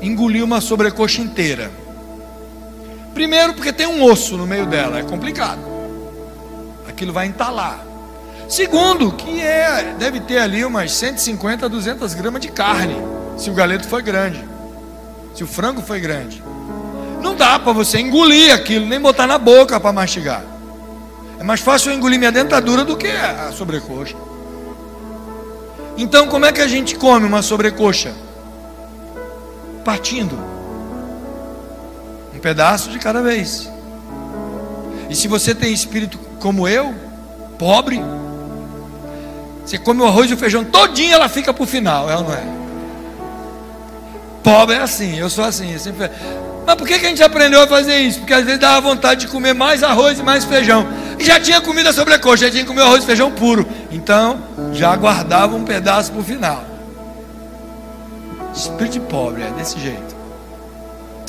engolir 0.00 0.44
uma 0.44 0.60
sobrecoxa 0.60 1.20
inteira. 1.20 1.70
Primeiro, 3.14 3.54
porque 3.54 3.72
tem 3.72 3.86
um 3.86 4.02
osso 4.04 4.36
no 4.36 4.46
meio 4.46 4.66
dela, 4.66 4.98
é 4.98 5.02
complicado. 5.02 5.60
Aquilo 6.88 7.12
vai 7.12 7.26
entalar. 7.26 7.84
Segundo, 8.48 9.12
que 9.12 9.40
é, 9.40 9.94
deve 9.98 10.20
ter 10.20 10.38
ali 10.38 10.64
umas 10.64 10.92
150 10.92 11.66
a 11.66 11.68
200 11.68 12.14
gramas 12.14 12.40
de 12.40 12.48
carne, 12.48 12.96
se 13.36 13.50
o 13.50 13.54
galeto 13.54 13.86
foi 13.88 14.02
grande, 14.02 14.42
se 15.34 15.44
o 15.44 15.46
frango 15.46 15.82
foi 15.82 16.00
grande. 16.00 16.42
Não 17.20 17.34
dá 17.34 17.58
para 17.58 17.72
você 17.72 17.98
engolir 17.98 18.54
aquilo, 18.54 18.86
nem 18.86 19.00
botar 19.00 19.26
na 19.26 19.36
boca 19.36 19.78
para 19.78 19.92
mastigar. 19.92 20.44
É 21.38 21.44
mais 21.44 21.60
fácil 21.60 21.90
eu 21.90 21.96
engolir 21.96 22.18
minha 22.18 22.32
dentadura 22.32 22.84
do 22.84 22.96
que 22.96 23.08
a 23.08 23.52
sobrecoxa. 23.52 24.16
Então, 25.96 26.28
como 26.28 26.46
é 26.46 26.52
que 26.52 26.60
a 26.60 26.68
gente 26.68 26.94
come 26.94 27.26
uma 27.26 27.42
sobrecoxa? 27.42 28.14
Partindo. 29.88 30.38
Um 32.34 32.38
pedaço 32.40 32.90
de 32.90 32.98
cada 32.98 33.22
vez. 33.22 33.72
E 35.08 35.16
se 35.16 35.26
você 35.26 35.54
tem 35.54 35.72
espírito 35.72 36.18
como 36.40 36.68
eu, 36.68 36.94
pobre, 37.58 37.98
você 39.64 39.78
come 39.78 40.02
o 40.02 40.04
arroz 40.04 40.30
e 40.30 40.34
o 40.34 40.36
feijão 40.36 40.62
todinho, 40.62 41.14
ela 41.14 41.26
fica 41.26 41.54
para 41.54 41.64
o 41.64 41.66
final, 41.66 42.06
ou 42.06 42.22
não 42.22 42.34
é? 42.34 42.44
Pobre 44.42 44.76
é 44.76 44.80
assim, 44.80 45.18
eu 45.18 45.30
sou 45.30 45.42
assim. 45.42 45.72
Eu 45.72 45.78
sempre... 45.78 46.10
Mas 46.66 46.74
por 46.76 46.86
que, 46.86 46.98
que 46.98 47.06
a 47.06 47.08
gente 47.08 47.22
aprendeu 47.22 47.62
a 47.62 47.66
fazer 47.66 47.96
isso? 47.96 48.18
Porque 48.18 48.34
às 48.34 48.44
vezes 48.44 48.60
dava 48.60 48.82
vontade 48.82 49.22
de 49.22 49.28
comer 49.28 49.54
mais 49.54 49.82
arroz 49.82 50.18
e 50.18 50.22
mais 50.22 50.44
feijão. 50.44 50.86
E 51.18 51.24
já 51.24 51.40
tinha 51.40 51.62
comida 51.62 51.94
sobrecoxa, 51.94 52.44
já 52.44 52.50
tinha 52.50 52.62
que 52.62 52.68
comer 52.68 52.82
arroz 52.82 53.04
e 53.04 53.06
feijão 53.06 53.30
puro. 53.30 53.66
Então, 53.90 54.38
já 54.70 54.94
guardava 54.94 55.56
um 55.56 55.64
pedaço 55.64 56.12
para 56.12 56.20
o 56.20 56.24
final. 56.24 56.77
Espírito 58.54 58.94
de 58.94 59.00
pobre, 59.00 59.42
é 59.42 59.50
desse 59.50 59.78
jeito. 59.78 60.16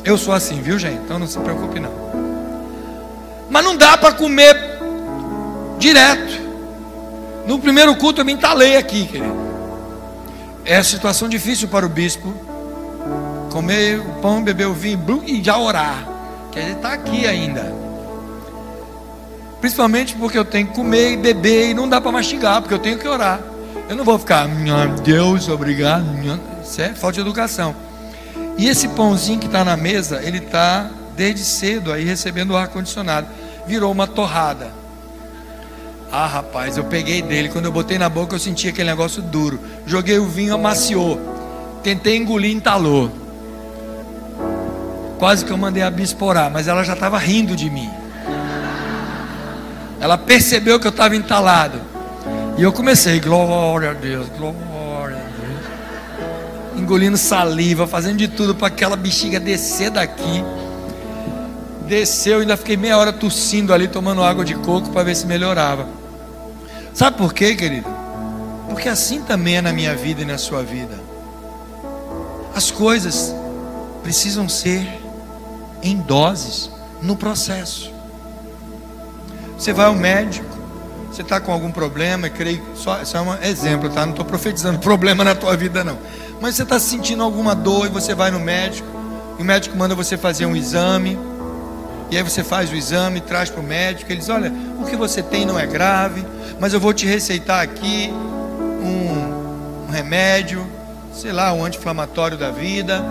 Eu 0.03 0.17
sou 0.17 0.33
assim, 0.33 0.61
viu, 0.61 0.79
gente? 0.79 0.97
Então 1.03 1.19
não 1.19 1.27
se 1.27 1.37
preocupe, 1.39 1.79
não. 1.79 1.91
Mas 3.49 3.63
não 3.63 3.75
dá 3.75 3.97
para 3.97 4.13
comer 4.13 4.55
direto. 5.77 6.39
No 7.45 7.59
primeiro 7.59 7.95
culto 7.95 8.21
eu 8.21 8.25
me 8.25 8.33
entalei 8.33 8.77
aqui, 8.77 9.05
querido. 9.05 9.37
É 10.65 10.81
situação 10.83 11.27
difícil 11.27 11.67
para 11.67 11.85
o 11.85 11.89
bispo 11.89 12.33
comer 13.51 13.99
o 13.99 14.21
pão, 14.21 14.43
beber 14.43 14.67
o 14.67 14.73
vinho 14.73 15.23
e 15.25 15.43
já 15.43 15.57
orar. 15.57 16.07
Que 16.51 16.59
ele 16.59 16.73
está 16.73 16.93
aqui 16.93 17.25
ainda. 17.25 17.73
Principalmente 19.59 20.15
porque 20.15 20.37
eu 20.37 20.45
tenho 20.45 20.67
que 20.67 20.73
comer 20.73 21.13
e 21.13 21.17
beber 21.17 21.69
e 21.69 21.73
não 21.73 21.89
dá 21.89 21.99
para 21.99 22.11
mastigar, 22.11 22.61
porque 22.61 22.73
eu 22.73 22.79
tenho 22.79 22.97
que 22.97 23.07
orar. 23.07 23.39
Eu 23.89 23.95
não 23.95 24.05
vou 24.05 24.17
ficar, 24.19 24.47
meu 24.47 24.89
Deus, 25.03 25.49
obrigado. 25.49 26.05
Isso 26.23 26.39
é 26.77 26.93
falta 26.93 27.15
de 27.15 27.21
educação. 27.21 27.75
E 28.57 28.67
esse 28.67 28.89
pãozinho 28.89 29.39
que 29.39 29.45
está 29.45 29.63
na 29.63 29.77
mesa, 29.77 30.21
ele 30.21 30.37
está 30.37 30.89
desde 31.15 31.43
cedo 31.43 31.91
aí 31.91 32.03
recebendo 32.03 32.51
o 32.51 32.57
ar 32.57 32.67
condicionado. 32.67 33.27
Virou 33.65 33.91
uma 33.91 34.05
torrada. 34.05 34.71
Ah, 36.11 36.25
rapaz, 36.25 36.75
eu 36.75 36.83
peguei 36.83 37.21
dele. 37.21 37.49
Quando 37.49 37.65
eu 37.65 37.71
botei 37.71 37.97
na 37.97 38.09
boca, 38.09 38.35
eu 38.35 38.39
senti 38.39 38.67
aquele 38.67 38.89
negócio 38.89 39.21
duro. 39.21 39.59
Joguei 39.85 40.17
o 40.17 40.25
vinho, 40.25 40.55
amaciou. 40.55 41.19
Tentei 41.83 42.17
engolir, 42.17 42.55
entalou. 42.55 43.11
Quase 45.17 45.45
que 45.45 45.51
eu 45.51 45.57
mandei 45.57 45.83
a 45.83 45.89
bisporar, 45.89 46.49
mas 46.49 46.67
ela 46.67 46.83
já 46.83 46.93
estava 46.93 47.17
rindo 47.17 47.55
de 47.55 47.69
mim. 47.69 47.89
Ela 49.99 50.17
percebeu 50.17 50.79
que 50.79 50.87
eu 50.87 50.91
estava 50.91 51.15
entalado. 51.15 51.79
E 52.57 52.63
eu 52.63 52.71
comecei, 52.71 53.19
glória 53.19 53.91
a 53.91 53.93
Deus, 53.93 54.27
glória. 54.37 54.68
Engolindo 56.89 57.19
saliva, 57.19 57.85
fazendo 57.85 58.17
de 58.17 58.27
tudo 58.27 58.55
para 58.55 58.65
aquela 58.65 58.95
bexiga 58.95 59.39
descer 59.39 59.91
daqui. 59.91 60.43
Desceu, 61.87 62.39
ainda 62.39 62.57
fiquei 62.57 62.75
meia 62.75 62.97
hora 62.97 63.13
tossindo 63.13 63.71
ali, 63.71 63.87
tomando 63.87 64.23
água 64.23 64.43
de 64.43 64.55
coco 64.55 64.89
para 64.89 65.03
ver 65.03 65.15
se 65.15 65.27
melhorava. 65.27 65.87
Sabe 66.91 67.15
por 67.15 67.31
quê, 67.31 67.53
querido? 67.53 67.87
Porque 68.67 68.89
assim 68.89 69.21
também 69.21 69.57
é 69.57 69.61
na 69.61 69.71
minha 69.71 69.95
vida 69.95 70.23
e 70.23 70.25
na 70.25 70.39
sua 70.39 70.63
vida. 70.63 70.99
As 72.55 72.71
coisas 72.71 73.35
precisam 74.01 74.49
ser 74.49 74.99
em 75.83 75.95
doses 75.95 76.71
no 77.03 77.15
processo. 77.15 77.93
Você 79.59 79.71
vai 79.73 79.85
ao 79.85 79.93
médico, 79.93 80.49
você 81.11 81.21
está 81.21 81.39
com 81.39 81.51
algum 81.51 81.71
problema, 81.71 82.29
creio 82.29 82.63
só 82.75 82.99
isso 82.99 83.15
é 83.15 83.21
um 83.21 83.35
exemplo, 83.43 83.91
tá? 83.91 84.07
Não 84.07 84.13
estou 84.13 84.25
profetizando 84.25 84.79
problema 84.81 85.23
na 85.23 85.35
tua 85.35 85.55
vida 85.55 85.83
não. 85.83 85.99
Mas 86.41 86.55
você 86.55 86.63
está 86.63 86.79
sentindo 86.79 87.23
alguma 87.23 87.53
dor 87.53 87.87
e 87.87 87.89
você 87.89 88.13
vai 88.13 88.31
no 88.31 88.39
médico, 88.39 88.87
e 89.37 89.41
o 89.41 89.45
médico 89.45 89.77
manda 89.77 89.93
você 89.93 90.17
fazer 90.17 90.45
um 90.45 90.55
exame, 90.55 91.17
e 92.09 92.17
aí 92.17 92.23
você 92.23 92.43
faz 92.43 92.71
o 92.71 92.75
exame, 92.75 93.21
traz 93.21 93.49
para 93.49 93.59
o 93.59 93.63
médico, 93.63 94.11
ele 94.11 94.19
diz, 94.19 94.29
olha, 94.29 94.51
o 94.79 94.85
que 94.85 94.95
você 94.95 95.21
tem 95.21 95.45
não 95.45 95.59
é 95.59 95.67
grave, 95.67 96.25
mas 96.59 96.73
eu 96.73 96.79
vou 96.79 96.93
te 96.93 97.05
receitar 97.05 97.61
aqui 97.61 98.09
um, 98.11 99.87
um 99.87 99.91
remédio, 99.91 100.65
sei 101.13 101.31
lá, 101.31 101.53
um 101.53 101.63
anti-inflamatório 101.63 102.37
da 102.37 102.49
vida, 102.49 103.03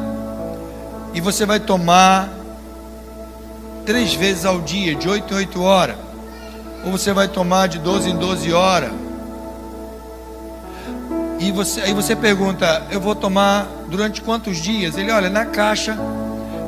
e 1.15 1.21
você 1.21 1.47
vai 1.47 1.61
tomar 1.61 2.29
três 3.85 4.15
vezes 4.15 4.45
ao 4.45 4.61
dia, 4.61 4.95
de 4.95 5.09
8 5.09 5.33
em 5.33 5.37
8 5.37 5.63
horas. 5.63 5.97
Ou 6.85 6.93
você 6.93 7.13
vai 7.13 7.27
tomar 7.27 7.69
de 7.69 7.79
12 7.79 8.11
em 8.11 8.17
12 8.17 8.53
horas. 8.53 8.93
E 11.39 11.53
você, 11.53 11.81
aí 11.83 11.95
você 11.95 12.17
pergunta, 12.17 12.87
eu 12.91 13.01
vou 13.01 13.15
tomar 13.15 13.69
durante 13.89 14.21
quantos 14.21 14.57
dias? 14.57 14.97
Ele, 14.97 15.11
olha, 15.11 15.31
na 15.31 15.47
caixa 15.47 15.97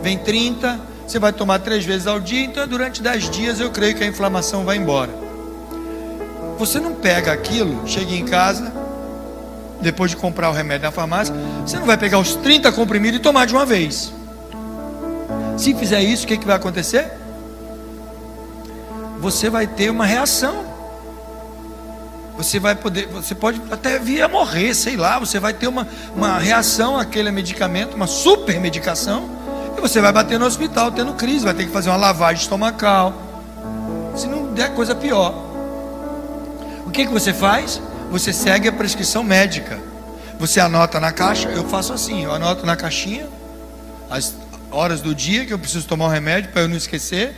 vem 0.02 0.16
30, 0.16 0.78
você 1.06 1.18
vai 1.18 1.32
tomar 1.32 1.58
três 1.58 1.84
vezes 1.84 2.06
ao 2.06 2.20
dia, 2.20 2.44
então 2.44 2.66
durante 2.68 3.02
10 3.02 3.30
dias 3.30 3.60
eu 3.60 3.70
creio 3.70 3.96
que 3.96 4.04
a 4.04 4.06
inflamação 4.06 4.64
vai 4.64 4.76
embora. 4.76 5.10
Você 6.56 6.78
não 6.78 6.94
pega 6.94 7.32
aquilo, 7.32 7.82
chega 7.88 8.14
em 8.14 8.24
casa, 8.24 8.72
depois 9.80 10.10
de 10.12 10.16
comprar 10.16 10.50
o 10.50 10.52
remédio 10.52 10.84
na 10.84 10.92
farmácia, 10.92 11.34
você 11.66 11.78
não 11.78 11.86
vai 11.86 11.96
pegar 11.96 12.18
os 12.18 12.36
30 12.36 12.70
comprimidos 12.72 13.18
e 13.18 13.22
tomar 13.22 13.46
de 13.46 13.52
uma 13.52 13.66
vez. 13.66 14.12
Se 15.56 15.74
fizer 15.74 16.02
isso, 16.02 16.24
o 16.24 16.28
que, 16.28 16.36
que 16.36 16.46
vai 16.46 16.56
acontecer? 16.56 17.10
Você 19.18 19.50
vai 19.50 19.66
ter 19.66 19.90
uma 19.90 20.06
reação. 20.06 20.64
Você 22.42 22.58
vai 22.58 22.74
poder, 22.74 23.06
você 23.08 23.34
pode 23.34 23.60
até 23.70 23.98
vir 23.98 24.22
a 24.22 24.28
morrer, 24.28 24.72
sei 24.72 24.96
lá. 24.96 25.18
Você 25.18 25.38
vai 25.38 25.52
ter 25.52 25.66
uma, 25.66 25.86
uma 26.16 26.38
reação 26.38 26.98
àquele 26.98 27.30
medicamento, 27.30 27.94
uma 27.94 28.06
super 28.06 28.58
medicação. 28.58 29.28
E 29.76 29.80
você 29.80 30.00
vai 30.00 30.10
bater 30.10 30.38
no 30.38 30.46
hospital 30.46 30.90
tendo 30.90 31.12
crise, 31.12 31.44
vai 31.44 31.52
ter 31.52 31.66
que 31.66 31.70
fazer 31.70 31.90
uma 31.90 31.98
lavagem 31.98 32.42
estomacal. 32.42 33.12
Se 34.16 34.26
não 34.26 34.54
der 34.54 34.74
coisa 34.74 34.94
pior. 34.94 35.34
O 36.86 36.90
que, 36.90 37.04
que 37.04 37.12
você 37.12 37.34
faz? 37.34 37.80
Você 38.10 38.32
segue 38.32 38.68
a 38.68 38.72
prescrição 38.72 39.22
médica. 39.22 39.78
Você 40.38 40.60
anota 40.60 40.98
na 40.98 41.12
caixa, 41.12 41.50
eu 41.50 41.68
faço 41.68 41.92
assim, 41.92 42.24
eu 42.24 42.32
anoto 42.32 42.64
na 42.64 42.74
caixinha 42.74 43.28
as 44.08 44.34
horas 44.70 45.00
do 45.00 45.14
dia 45.14 45.44
que 45.44 45.52
eu 45.52 45.58
preciso 45.58 45.86
tomar 45.86 46.06
o 46.06 46.08
remédio 46.08 46.50
para 46.50 46.62
eu 46.62 46.68
não 46.68 46.76
esquecer. 46.76 47.34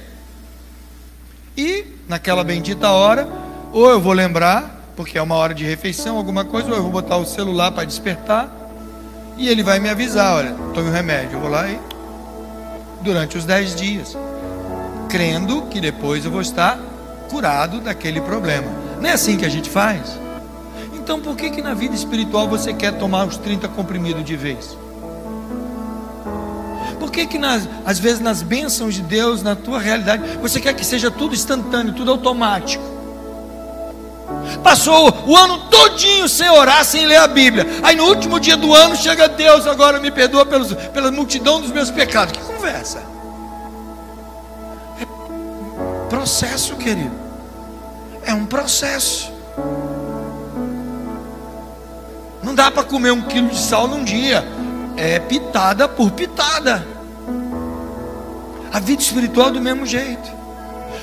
E 1.56 1.84
naquela 2.08 2.44
bendita 2.44 2.88
hora, 2.90 3.28
ou 3.72 3.90
eu 3.90 4.00
vou 4.00 4.12
lembrar, 4.12 4.81
porque 4.96 5.18
é 5.18 5.22
uma 5.22 5.34
hora 5.34 5.54
de 5.54 5.64
refeição, 5.64 6.16
alguma 6.16 6.44
coisa, 6.44 6.70
ou 6.70 6.76
eu 6.76 6.82
vou 6.82 6.92
botar 6.92 7.16
o 7.16 7.24
celular 7.24 7.72
para 7.72 7.84
despertar, 7.84 8.50
e 9.36 9.48
ele 9.48 9.62
vai 9.62 9.78
me 9.78 9.88
avisar, 9.88 10.36
olha, 10.36 10.54
tome 10.74 10.88
o 10.88 10.92
remédio. 10.92 11.36
Eu 11.36 11.40
vou 11.40 11.50
lá 11.50 11.68
e 11.68 11.78
durante 13.00 13.36
os 13.36 13.44
dez 13.44 13.74
dias, 13.74 14.16
crendo 15.08 15.62
que 15.62 15.80
depois 15.80 16.24
eu 16.24 16.30
vou 16.30 16.40
estar 16.40 16.78
curado 17.30 17.80
daquele 17.80 18.20
problema. 18.20 18.68
Não 19.00 19.08
é 19.08 19.12
assim 19.12 19.36
que 19.36 19.44
a 19.44 19.48
gente 19.48 19.68
faz? 19.68 20.18
Então 20.94 21.20
por 21.20 21.34
que 21.34 21.50
que 21.50 21.62
na 21.62 21.74
vida 21.74 21.94
espiritual 21.94 22.46
você 22.46 22.72
quer 22.72 22.92
tomar 22.98 23.24
os 23.24 23.36
30 23.36 23.66
comprimidos 23.68 24.24
de 24.24 24.36
vez? 24.36 24.76
Por 27.00 27.10
que 27.10 27.26
que 27.26 27.38
nas, 27.38 27.68
às 27.84 27.98
vezes 27.98 28.20
nas 28.20 28.42
bênçãos 28.42 28.94
de 28.94 29.02
Deus, 29.02 29.42
na 29.42 29.56
tua 29.56 29.80
realidade, 29.80 30.22
você 30.40 30.60
quer 30.60 30.74
que 30.74 30.84
seja 30.84 31.10
tudo 31.10 31.34
instantâneo, 31.34 31.92
tudo 31.92 32.12
automático? 32.12 32.91
Passou 34.62 35.12
o 35.26 35.36
ano 35.36 35.58
todinho 35.70 36.28
sem 36.28 36.48
orar, 36.50 36.84
sem 36.84 37.06
ler 37.06 37.16
a 37.16 37.26
Bíblia. 37.26 37.66
Aí 37.82 37.96
no 37.96 38.04
último 38.04 38.38
dia 38.38 38.56
do 38.56 38.74
ano 38.74 38.96
chega 38.96 39.28
Deus, 39.28 39.66
agora 39.66 40.00
me 40.00 40.10
perdoa 40.10 40.46
pelos, 40.46 40.72
pela 40.72 41.10
multidão 41.10 41.60
dos 41.60 41.70
meus 41.70 41.90
pecados. 41.90 42.32
Que 42.32 42.44
conversa? 42.44 43.02
É 45.00 45.06
processo, 46.08 46.76
querido. 46.76 47.14
É 48.24 48.32
um 48.32 48.46
processo. 48.46 49.32
Não 52.42 52.54
dá 52.54 52.70
para 52.70 52.84
comer 52.84 53.12
um 53.12 53.22
quilo 53.22 53.48
de 53.48 53.58
sal 53.58 53.86
num 53.86 54.04
dia. 54.04 54.44
É 54.96 55.18
pitada 55.18 55.88
por 55.88 56.10
pitada. 56.10 56.86
A 58.72 58.80
vida 58.80 59.02
espiritual 59.02 59.48
é 59.48 59.52
do 59.52 59.60
mesmo 59.60 59.84
jeito. 59.84 60.41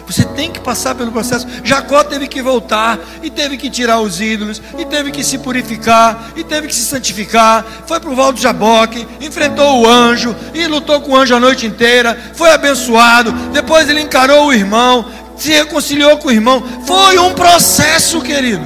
Você 0.09 0.25
tem 0.25 0.51
que 0.51 0.59
passar 0.59 0.95
pelo 0.95 1.11
processo. 1.11 1.45
Jacó 1.63 2.03
teve 2.03 2.27
que 2.27 2.41
voltar, 2.41 2.97
e 3.21 3.29
teve 3.29 3.57
que 3.57 3.69
tirar 3.69 3.99
os 3.99 4.19
ídolos, 4.19 4.59
e 4.75 4.83
teve 4.83 5.11
que 5.11 5.23
se 5.23 5.37
purificar, 5.37 6.31
e 6.35 6.43
teve 6.43 6.67
que 6.67 6.73
se 6.73 6.85
santificar. 6.85 7.63
Foi 7.85 7.99
para 7.99 8.09
o 8.09 8.15
Val 8.15 8.33
do 8.33 8.41
Jaboque, 8.41 9.07
enfrentou 9.21 9.81
o 9.81 9.87
anjo, 9.87 10.35
e 10.51 10.65
lutou 10.65 10.99
com 11.01 11.11
o 11.11 11.15
anjo 11.15 11.35
a 11.35 11.39
noite 11.39 11.67
inteira. 11.67 12.17
Foi 12.33 12.49
abençoado. 12.49 13.31
Depois 13.53 13.87
ele 13.87 14.01
encarou 14.01 14.47
o 14.47 14.53
irmão, 14.53 15.05
se 15.37 15.51
reconciliou 15.51 16.17
com 16.17 16.29
o 16.29 16.31
irmão. 16.31 16.63
Foi 16.87 17.19
um 17.19 17.35
processo, 17.35 18.19
querido. 18.19 18.65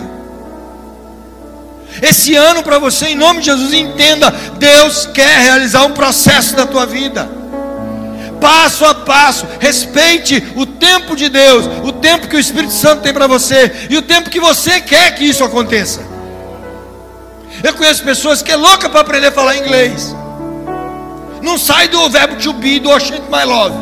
Esse 2.01 2.35
ano 2.35 2.63
para 2.63 2.79
você, 2.79 3.07
em 3.07 3.15
nome 3.15 3.41
de 3.41 3.47
Jesus, 3.47 3.73
entenda: 3.73 4.31
Deus 4.57 5.07
quer 5.13 5.41
realizar 5.41 5.83
um 5.83 5.91
processo 5.91 6.55
da 6.55 6.65
tua 6.65 6.85
vida 6.85 7.42
passo 8.43 8.83
a 8.83 8.93
passo. 8.93 9.47
Respeite 9.57 10.51
o 10.57 10.65
tempo 10.65 11.15
de 11.15 11.29
Deus, 11.29 11.65
o 11.81 11.93
tempo 11.93 12.27
que 12.27 12.35
o 12.35 12.39
Espírito 12.39 12.73
Santo 12.73 13.01
tem 13.01 13.13
para 13.13 13.25
você 13.25 13.87
e 13.89 13.95
o 13.95 14.01
tempo 14.01 14.29
que 14.29 14.39
você 14.41 14.81
quer 14.81 15.15
que 15.15 15.23
isso 15.23 15.45
aconteça. 15.45 16.01
Eu 17.63 17.73
conheço 17.75 18.03
pessoas 18.03 18.41
que 18.41 18.51
é 18.51 18.57
louca 18.57 18.89
para 18.89 18.99
aprender 18.99 19.27
a 19.27 19.31
falar 19.31 19.55
inglês. 19.55 20.13
Não 21.41 21.57
sai 21.57 21.87
do 21.87 22.09
verbo 22.09 22.35
to 22.35 22.51
be, 22.51 22.79
do 22.79 22.89
ocean 22.89 23.21
my 23.31 23.45
love. 23.45 23.75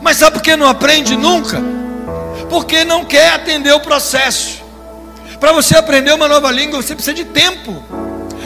Mas 0.00 0.18
sabe 0.18 0.36
por 0.36 0.42
que 0.42 0.54
não 0.54 0.68
aprende 0.68 1.16
nunca? 1.16 1.60
Porque 2.48 2.84
não 2.84 3.04
quer 3.04 3.32
atender 3.32 3.72
o 3.72 3.80
processo. 3.80 4.62
Para 5.40 5.52
você 5.52 5.76
aprender 5.76 6.12
uma 6.12 6.28
nova 6.28 6.52
língua, 6.52 6.80
você 6.80 6.94
precisa 6.94 7.14
de 7.14 7.24
tempo, 7.24 7.82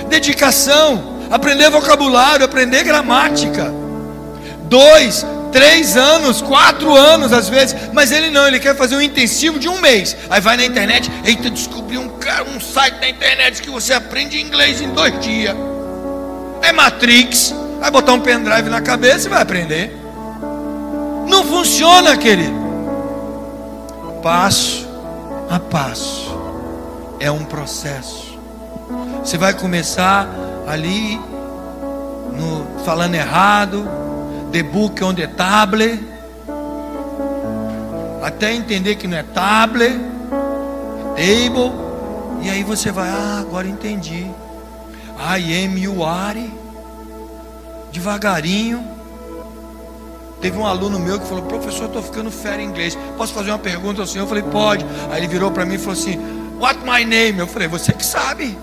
dedicação, 0.09 1.19
aprender 1.31 1.69
vocabulário, 1.69 2.45
aprender 2.45 2.83
gramática 2.85 3.80
dois, 4.71 5.27
três 5.51 5.97
anos, 5.97 6.41
quatro 6.41 6.95
anos 6.95 7.33
às 7.33 7.49
vezes, 7.49 7.77
mas 7.93 8.13
ele 8.13 8.31
não, 8.31 8.47
ele 8.47 8.61
quer 8.61 8.77
fazer 8.77 8.97
um 8.97 9.03
intensivo 9.03 9.59
de 9.59 9.69
um 9.69 9.81
mês. 9.81 10.17
Aí 10.31 10.41
vai 10.41 10.57
na 10.57 10.65
internet, 10.65 11.11
eita, 11.25 11.51
descobri 11.51 11.99
um, 11.99 12.09
um 12.55 12.61
site 12.61 13.01
na 13.01 13.09
internet 13.09 13.61
que 13.61 13.69
você 13.69 13.93
aprende 13.93 14.41
inglês 14.41 14.81
em 14.81 14.91
dois 14.91 15.19
dias. 15.21 15.57
É 16.63 16.73
Matrix, 16.73 17.53
vai 17.81 17.91
botar 17.91 18.13
um 18.13 18.21
pendrive 18.21 18.71
na 18.71 18.81
cabeça 18.81 19.27
e 19.27 19.31
vai 19.31 19.43
aprender. 19.43 19.99
Não 21.27 21.45
funciona, 21.45 22.17
querido. 22.17 22.61
Passo 24.23 24.89
a 25.51 25.59
passo, 25.59 26.31
é 27.19 27.31
um 27.31 27.45
processo. 27.45 28.39
Você 29.25 29.37
vai 29.37 29.53
começar 29.53 30.29
ali 30.67 31.19
no, 32.37 32.85
falando 32.85 33.15
errado, 33.15 33.89
the 34.51 34.63
book 34.63 35.03
on 35.03 35.15
the 35.15 35.27
tablet, 35.27 36.01
até 38.23 38.55
entender 38.55 38.97
que 38.97 39.07
não 39.07 39.17
é 39.17 39.23
tablet, 39.23 39.99
é 41.17 41.45
table, 41.45 41.73
e 42.43 42.51
aí 42.51 42.63
você 42.65 42.91
vai, 42.91 43.09
ah, 43.09 43.39
agora 43.41 43.67
entendi. 43.67 44.27
I 45.19 45.65
am 45.65 45.79
you 45.79 46.03
are, 46.03 46.51
devagarinho. 47.93 48.83
Teve 50.41 50.57
um 50.57 50.65
aluno 50.65 50.99
meu 50.99 51.21
que 51.21 51.27
falou, 51.27 51.45
professor, 51.45 51.83
eu 51.83 51.87
estou 51.89 52.03
ficando 52.03 52.31
fera 52.31 52.63
em 52.63 52.67
inglês. 52.67 52.97
Posso 53.19 53.35
fazer 53.35 53.51
uma 53.51 53.59
pergunta 53.59 54.01
ao 54.01 54.07
senhor? 54.07 54.25
Eu 54.25 54.29
falei, 54.29 54.43
pode. 54.43 54.87
Aí 55.11 55.19
ele 55.19 55.29
virou 55.29 55.51
para 55.51 55.67
mim 55.67 55.75
e 55.75 55.79
falou 55.79 55.93
assim, 55.93 56.19
what 56.59 56.79
my 56.81 57.05
name? 57.05 57.39
Eu 57.39 57.47
falei, 57.47 57.69
você 57.69 57.93
que 57.93 58.05
sabe. 58.05 58.57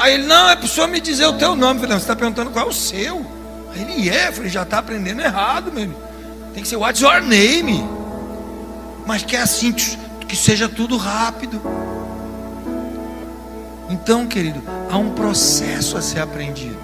Aí 0.00 0.14
ele, 0.14 0.24
não, 0.24 0.48
é 0.48 0.56
para 0.56 0.64
o 0.64 0.68
senhor 0.68 0.88
me 0.88 0.98
dizer 0.98 1.26
o 1.26 1.34
teu 1.34 1.54
nome. 1.54 1.74
Eu 1.74 1.80
falei, 1.82 1.98
você 1.98 2.04
está 2.04 2.16
perguntando 2.16 2.50
qual 2.50 2.66
é 2.66 2.68
o 2.70 2.72
seu? 2.72 3.18
Aí 3.70 3.82
ele, 3.82 4.08
é. 4.08 4.28
Eu 4.28 4.32
falei, 4.32 4.48
já 4.48 4.62
está 4.62 4.78
aprendendo 4.78 5.20
errado, 5.20 5.70
meu. 5.70 5.94
Tem 6.54 6.62
que 6.62 6.68
ser 6.68 6.76
what's 6.76 7.02
your 7.02 7.20
name? 7.20 7.84
Mas 9.06 9.22
que 9.22 9.36
é 9.36 9.42
assim, 9.42 9.72
que 9.72 10.34
seja 10.34 10.70
tudo 10.70 10.96
rápido. 10.96 11.60
Então, 13.90 14.26
querido, 14.26 14.62
há 14.90 14.96
um 14.96 15.10
processo 15.10 15.98
a 15.98 16.00
ser 16.00 16.20
aprendido. 16.20 16.78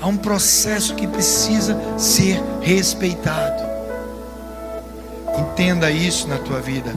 Há 0.00 0.06
um 0.08 0.16
processo 0.16 0.96
que 0.96 1.06
precisa 1.06 1.80
ser 1.96 2.42
respeitado. 2.60 3.62
Entenda 5.38 5.88
isso 5.88 6.26
na 6.26 6.38
tua 6.38 6.60
vida. 6.60 6.92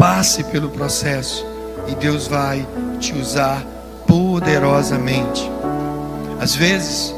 Passe 0.00 0.42
pelo 0.42 0.68
processo 0.68 1.46
e 1.86 1.94
Deus 1.94 2.26
vai 2.26 2.66
te 2.98 3.14
usar 3.14 3.64
poderosamente. 4.14 5.50
Às 6.40 6.54
vezes, 6.54 7.12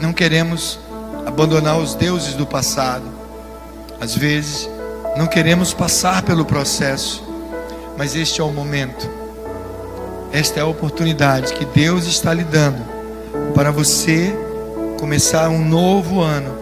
não 0.00 0.10
queremos 0.10 0.78
abandonar 1.26 1.76
os 1.78 1.94
deuses 1.94 2.32
do 2.32 2.46
passado. 2.46 3.04
Às 4.00 4.16
vezes, 4.16 4.70
não 5.18 5.26
queremos 5.26 5.74
passar 5.74 6.22
pelo 6.22 6.46
processo. 6.46 7.22
Mas 7.98 8.16
este 8.16 8.40
é 8.40 8.44
o 8.44 8.50
momento. 8.50 9.06
Esta 10.32 10.60
é 10.60 10.62
a 10.62 10.66
oportunidade 10.66 11.52
que 11.52 11.66
Deus 11.66 12.06
está 12.06 12.32
lhe 12.32 12.44
dando 12.44 12.82
para 13.54 13.70
você 13.70 14.34
começar 14.98 15.50
um 15.50 15.62
novo 15.62 16.22
ano 16.22 16.56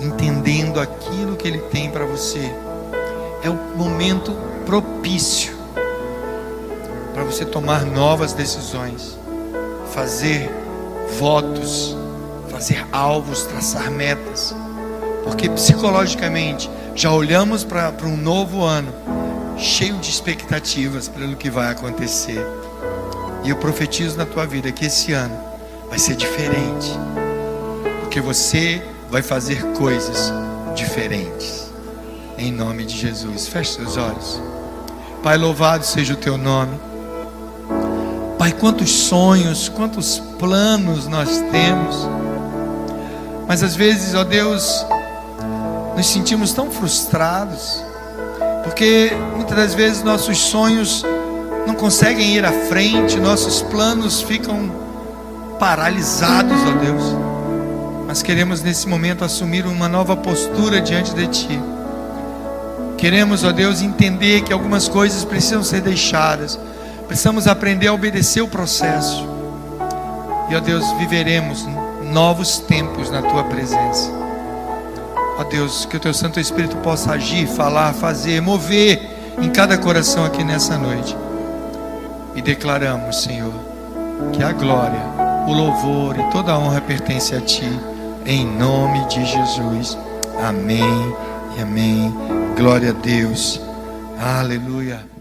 entendendo 0.00 0.80
aquilo 0.80 1.36
que 1.36 1.46
ele 1.46 1.58
tem 1.58 1.88
para 1.88 2.04
você. 2.04 2.52
É 3.44 3.48
o 3.48 3.54
momento 3.76 4.32
propício 4.66 5.53
para 7.14 7.22
você 7.22 7.44
tomar 7.44 7.86
novas 7.86 8.32
decisões, 8.32 9.16
fazer 9.94 10.50
votos, 11.18 11.96
fazer 12.50 12.84
alvos, 12.90 13.44
traçar 13.44 13.90
metas, 13.90 14.54
porque 15.22 15.48
psicologicamente 15.48 16.68
já 16.94 17.12
olhamos 17.12 17.62
para 17.62 17.94
um 18.02 18.16
novo 18.16 18.64
ano 18.64 18.92
cheio 19.56 19.96
de 19.98 20.10
expectativas 20.10 21.08
pelo 21.08 21.36
que 21.36 21.48
vai 21.48 21.70
acontecer. 21.70 22.44
E 23.44 23.50
eu 23.50 23.56
profetizo 23.56 24.18
na 24.18 24.26
tua 24.26 24.44
vida 24.46 24.72
que 24.72 24.86
esse 24.86 25.12
ano 25.12 25.38
vai 25.88 25.98
ser 25.98 26.16
diferente, 26.16 26.90
porque 28.00 28.20
você 28.20 28.82
vai 29.08 29.22
fazer 29.22 29.62
coisas 29.74 30.32
diferentes. 30.74 31.72
Em 32.36 32.50
nome 32.50 32.84
de 32.84 32.96
Jesus, 32.96 33.46
feche 33.46 33.74
seus 33.74 33.96
olhos. 33.96 34.42
Pai, 35.22 35.38
louvado 35.38 35.84
seja 35.84 36.14
o 36.14 36.16
teu 36.16 36.36
nome. 36.36 36.93
Pai, 38.44 38.52
quantos 38.52 38.90
sonhos, 38.90 39.70
quantos 39.70 40.18
planos 40.38 41.08
nós 41.08 41.30
temos, 41.50 42.06
mas 43.48 43.62
às 43.62 43.74
vezes, 43.74 44.14
ó 44.14 44.22
Deus, 44.22 44.84
nos 45.96 46.04
sentimos 46.04 46.52
tão 46.52 46.70
frustrados, 46.70 47.82
porque 48.62 49.12
muitas 49.34 49.56
das 49.56 49.74
vezes 49.74 50.02
nossos 50.02 50.36
sonhos 50.36 51.02
não 51.66 51.74
conseguem 51.74 52.34
ir 52.34 52.44
à 52.44 52.52
frente, 52.68 53.18
nossos 53.18 53.62
planos 53.62 54.20
ficam 54.20 54.70
paralisados, 55.58 56.58
ó 56.68 56.84
Deus. 56.84 57.02
Mas 58.06 58.22
queremos 58.22 58.62
nesse 58.62 58.86
momento 58.86 59.24
assumir 59.24 59.64
uma 59.64 59.88
nova 59.88 60.14
postura 60.18 60.82
diante 60.82 61.14
de 61.14 61.26
Ti. 61.28 61.60
Queremos, 62.98 63.42
ó 63.42 63.52
Deus, 63.52 63.80
entender 63.80 64.42
que 64.42 64.52
algumas 64.52 64.86
coisas 64.86 65.24
precisam 65.24 65.64
ser 65.64 65.80
deixadas 65.80 66.60
Precisamos 67.14 67.46
aprender 67.46 67.86
a 67.86 67.94
obedecer 67.94 68.40
o 68.42 68.48
processo. 68.48 69.24
E, 70.50 70.56
ó 70.56 70.58
Deus, 70.58 70.84
viveremos 70.98 71.64
novos 72.12 72.58
tempos 72.58 73.08
na 73.08 73.22
tua 73.22 73.44
presença. 73.44 74.10
Ó 75.38 75.44
Deus, 75.44 75.86
que 75.86 75.96
o 75.96 76.00
teu 76.00 76.12
Santo 76.12 76.40
Espírito 76.40 76.76
possa 76.78 77.12
agir, 77.12 77.46
falar, 77.46 77.94
fazer, 77.94 78.42
mover 78.42 79.00
em 79.40 79.48
cada 79.48 79.78
coração 79.78 80.24
aqui 80.24 80.42
nessa 80.42 80.76
noite. 80.76 81.16
E 82.34 82.42
declaramos, 82.42 83.22
Senhor, 83.22 83.54
que 84.32 84.42
a 84.42 84.50
glória, 84.50 85.00
o 85.46 85.52
louvor 85.52 86.18
e 86.18 86.32
toda 86.32 86.50
a 86.50 86.58
honra 86.58 86.80
pertence 86.80 87.32
a 87.32 87.40
ti, 87.40 87.70
em 88.26 88.44
nome 88.44 89.06
de 89.06 89.24
Jesus. 89.24 89.96
Amém 90.42 91.14
e 91.56 91.62
amém. 91.62 92.12
Glória 92.56 92.90
a 92.90 92.92
Deus. 92.92 93.60
Aleluia. 94.18 95.13